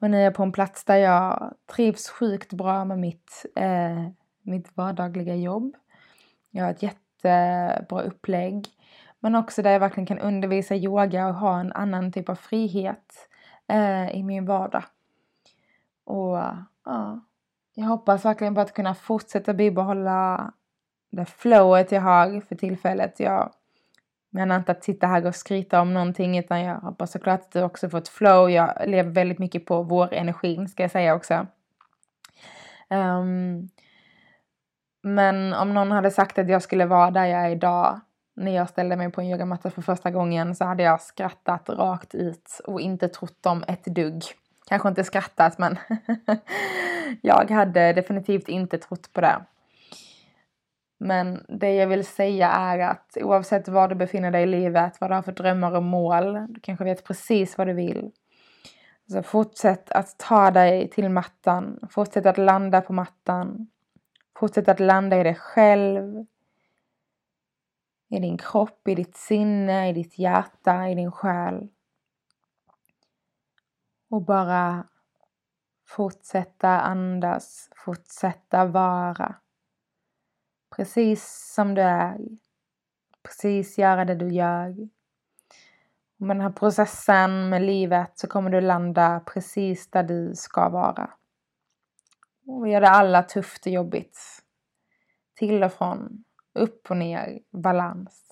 Och 0.00 0.10
nu 0.10 0.18
är 0.18 0.24
jag 0.24 0.34
på 0.34 0.42
en 0.42 0.52
plats 0.52 0.84
där 0.84 0.96
jag 0.96 1.54
trivs 1.76 2.08
sjukt 2.08 2.52
bra 2.52 2.84
med 2.84 2.98
mitt, 2.98 3.46
eh, 3.56 4.08
mitt 4.42 4.76
vardagliga 4.76 5.34
jobb. 5.34 5.76
Jag 6.50 6.64
har 6.64 6.70
ett 6.70 6.82
jätte 6.82 7.05
jättebra 7.24 8.02
eh, 8.02 8.06
upplägg. 8.06 8.66
Men 9.20 9.34
också 9.34 9.62
där 9.62 9.70
jag 9.70 9.80
verkligen 9.80 10.06
kan 10.06 10.18
undervisa 10.18 10.74
yoga 10.74 11.28
och 11.28 11.34
ha 11.34 11.60
en 11.60 11.72
annan 11.72 12.12
typ 12.12 12.28
av 12.28 12.34
frihet 12.34 13.28
eh, 13.68 14.10
i 14.16 14.22
min 14.22 14.46
vardag. 14.46 14.84
Och 16.04 16.38
ja, 16.84 17.20
jag 17.74 17.86
hoppas 17.86 18.24
verkligen 18.24 18.54
på 18.54 18.60
att 18.60 18.74
kunna 18.74 18.94
fortsätta 18.94 19.54
bibehålla 19.54 20.52
det 21.10 21.24
flowet 21.24 21.92
jag 21.92 22.00
har 22.00 22.40
för 22.40 22.56
tillfället. 22.56 23.20
Jag 23.20 23.52
menar 24.30 24.56
inte 24.56 24.72
att 24.72 24.84
sitta 24.84 25.06
här 25.06 25.26
och 25.26 25.34
skryta 25.34 25.80
om 25.80 25.94
någonting 25.94 26.38
utan 26.38 26.60
jag 26.60 26.76
hoppas 26.80 27.12
såklart 27.12 27.40
att 27.40 27.52
du 27.52 27.62
också 27.62 27.88
får 27.88 27.98
ett 27.98 28.08
flow. 28.08 28.50
Jag 28.50 28.88
lever 28.88 29.10
väldigt 29.10 29.38
mycket 29.38 29.66
på 29.66 29.82
vår 29.82 30.14
energin 30.14 30.68
ska 30.68 30.82
jag 30.82 30.90
säga 30.90 31.14
också. 31.14 31.46
Um, 32.90 33.68
men 35.06 35.54
om 35.54 35.74
någon 35.74 35.90
hade 35.90 36.10
sagt 36.10 36.38
att 36.38 36.48
jag 36.48 36.62
skulle 36.62 36.86
vara 36.86 37.10
där 37.10 37.24
jag 37.24 37.40
är 37.40 37.50
idag 37.50 38.00
när 38.36 38.56
jag 38.56 38.68
ställde 38.68 38.96
mig 38.96 39.10
på 39.12 39.20
en 39.20 39.30
yogamatta 39.30 39.70
för 39.70 39.82
första 39.82 40.10
gången 40.10 40.54
så 40.54 40.64
hade 40.64 40.82
jag 40.82 41.00
skrattat 41.00 41.68
rakt 41.68 42.14
ut 42.14 42.60
och 42.64 42.80
inte 42.80 43.08
trott 43.08 43.42
dem 43.42 43.64
ett 43.68 43.84
dugg. 43.84 44.22
Kanske 44.68 44.88
inte 44.88 45.04
skrattat 45.04 45.58
men 45.58 45.78
jag 47.22 47.50
hade 47.50 47.92
definitivt 47.92 48.48
inte 48.48 48.78
trott 48.78 49.12
på 49.12 49.20
det. 49.20 49.36
Men 50.98 51.44
det 51.48 51.74
jag 51.74 51.86
vill 51.86 52.06
säga 52.06 52.50
är 52.50 52.78
att 52.78 53.16
oavsett 53.20 53.68
var 53.68 53.88
du 53.88 53.94
befinner 53.94 54.30
dig 54.30 54.42
i 54.42 54.46
livet, 54.46 55.00
vad 55.00 55.10
du 55.10 55.14
har 55.14 55.22
för 55.22 55.32
drömmar 55.32 55.76
och 55.76 55.82
mål, 55.82 56.46
du 56.48 56.60
kanske 56.60 56.84
vet 56.84 57.04
precis 57.04 57.58
vad 57.58 57.66
du 57.66 57.72
vill. 57.72 58.10
Så 59.12 59.22
fortsätt 59.22 59.90
att 59.90 60.18
ta 60.18 60.50
dig 60.50 60.90
till 60.90 61.08
mattan, 61.08 61.78
fortsätt 61.90 62.26
att 62.26 62.38
landa 62.38 62.80
på 62.80 62.92
mattan. 62.92 63.68
Fortsätt 64.38 64.68
att 64.68 64.80
landa 64.80 65.20
i 65.20 65.22
dig 65.22 65.34
själv. 65.34 66.26
I 68.08 68.18
din 68.18 68.38
kropp, 68.38 68.88
i 68.88 68.94
ditt 68.94 69.16
sinne, 69.16 69.88
i 69.88 69.92
ditt 69.92 70.18
hjärta, 70.18 70.88
i 70.88 70.94
din 70.94 71.12
själ. 71.12 71.68
Och 74.10 74.22
bara 74.22 74.86
fortsätta 75.88 76.80
andas, 76.80 77.70
fortsätta 77.76 78.64
vara. 78.64 79.34
Precis 80.76 81.52
som 81.54 81.74
du 81.74 81.82
är. 81.82 82.18
Precis 83.22 83.78
göra 83.78 84.04
det 84.04 84.14
du 84.14 84.28
gör. 84.28 84.88
Och 86.18 86.26
med 86.26 86.36
den 86.36 86.42
här 86.42 86.50
processen 86.50 87.48
med 87.48 87.62
livet 87.62 88.18
så 88.18 88.26
kommer 88.26 88.50
du 88.50 88.60
landa 88.60 89.20
precis 89.26 89.90
där 89.90 90.02
du 90.02 90.34
ska 90.34 90.68
vara. 90.68 91.10
Och 92.46 92.68
gör 92.68 92.80
det 92.80 92.88
alla 92.88 93.22
tufft 93.22 93.66
och 93.66 93.72
jobbigt. 93.72 94.18
Till 95.34 95.64
och 95.64 95.72
från, 95.72 96.24
upp 96.54 96.90
och 96.90 96.96
ner, 96.96 97.38
balans. 97.50 98.26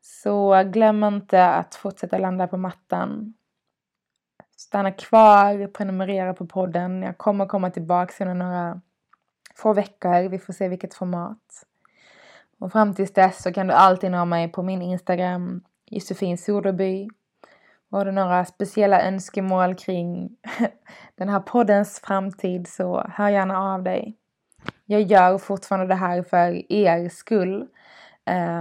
Så 0.00 0.62
glöm 0.64 1.04
inte 1.04 1.46
att 1.46 1.74
fortsätta 1.74 2.18
landa 2.18 2.48
på 2.48 2.56
mattan. 2.56 3.34
stanna 4.56 4.92
kvar, 4.92 5.66
prenumerera 5.66 6.34
på 6.34 6.46
podden. 6.46 7.02
Jag 7.02 7.18
kommer 7.18 7.46
komma 7.46 7.70
tillbaka 7.70 8.24
inom 8.24 8.38
några 8.38 8.80
få 9.54 9.72
veckor. 9.72 10.28
Vi 10.28 10.38
får 10.38 10.52
se 10.52 10.68
vilket 10.68 10.94
format. 10.94 11.64
Och 12.58 12.72
fram 12.72 12.94
tills 12.94 13.12
dess 13.12 13.42
så 13.42 13.52
kan 13.52 13.66
du 13.66 13.72
alltid 13.72 14.10
nå 14.10 14.24
mig 14.24 14.52
på 14.52 14.62
min 14.62 14.82
Instagram, 14.82 15.64
Josefin 15.86 16.38
Soderby. 16.38 17.08
Har 17.90 18.04
du 18.04 18.12
några 18.12 18.44
speciella 18.44 19.02
önskemål 19.02 19.74
kring 19.74 20.30
den 21.16 21.28
här 21.28 21.40
poddens 21.40 22.00
framtid 22.00 22.68
så 22.68 23.06
hör 23.14 23.28
gärna 23.28 23.58
av 23.58 23.82
dig. 23.82 24.16
Jag 24.84 25.02
gör 25.02 25.38
fortfarande 25.38 25.86
det 25.86 25.94
här 25.94 26.22
för 26.22 26.72
er 26.72 27.08
skull. 27.08 27.66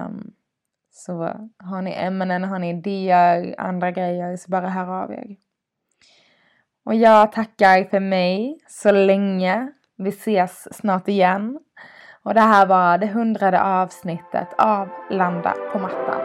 Um, 0.05 0.31
så 0.91 1.33
har 1.57 1.81
ni 1.81 1.91
ämnen, 1.91 2.43
har 2.43 2.59
ni 2.59 2.69
idéer, 2.69 3.55
andra 3.57 3.91
grejer 3.91 4.37
så 4.37 4.51
bara 4.51 4.69
hör 4.69 5.03
av 5.03 5.11
er. 5.11 5.35
Och 6.85 6.95
jag 6.95 7.31
tackar 7.31 7.83
för 7.83 7.99
mig 7.99 8.59
så 8.67 8.91
länge. 8.91 9.71
Vi 9.97 10.09
ses 10.09 10.77
snart 10.77 11.07
igen. 11.07 11.59
Och 12.23 12.33
det 12.33 12.41
här 12.41 12.65
var 12.65 12.97
det 12.97 13.07
hundrade 13.07 13.63
avsnittet 13.63 14.47
av 14.57 14.89
Landa 15.09 15.55
på 15.71 15.79
mattan. 15.79 16.21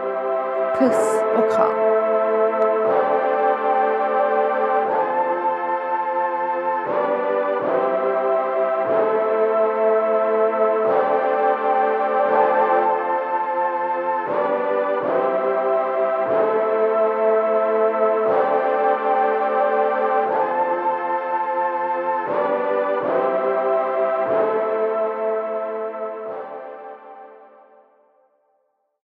Puss 0.78 1.22
och 1.36 1.52
kram! 1.52 1.91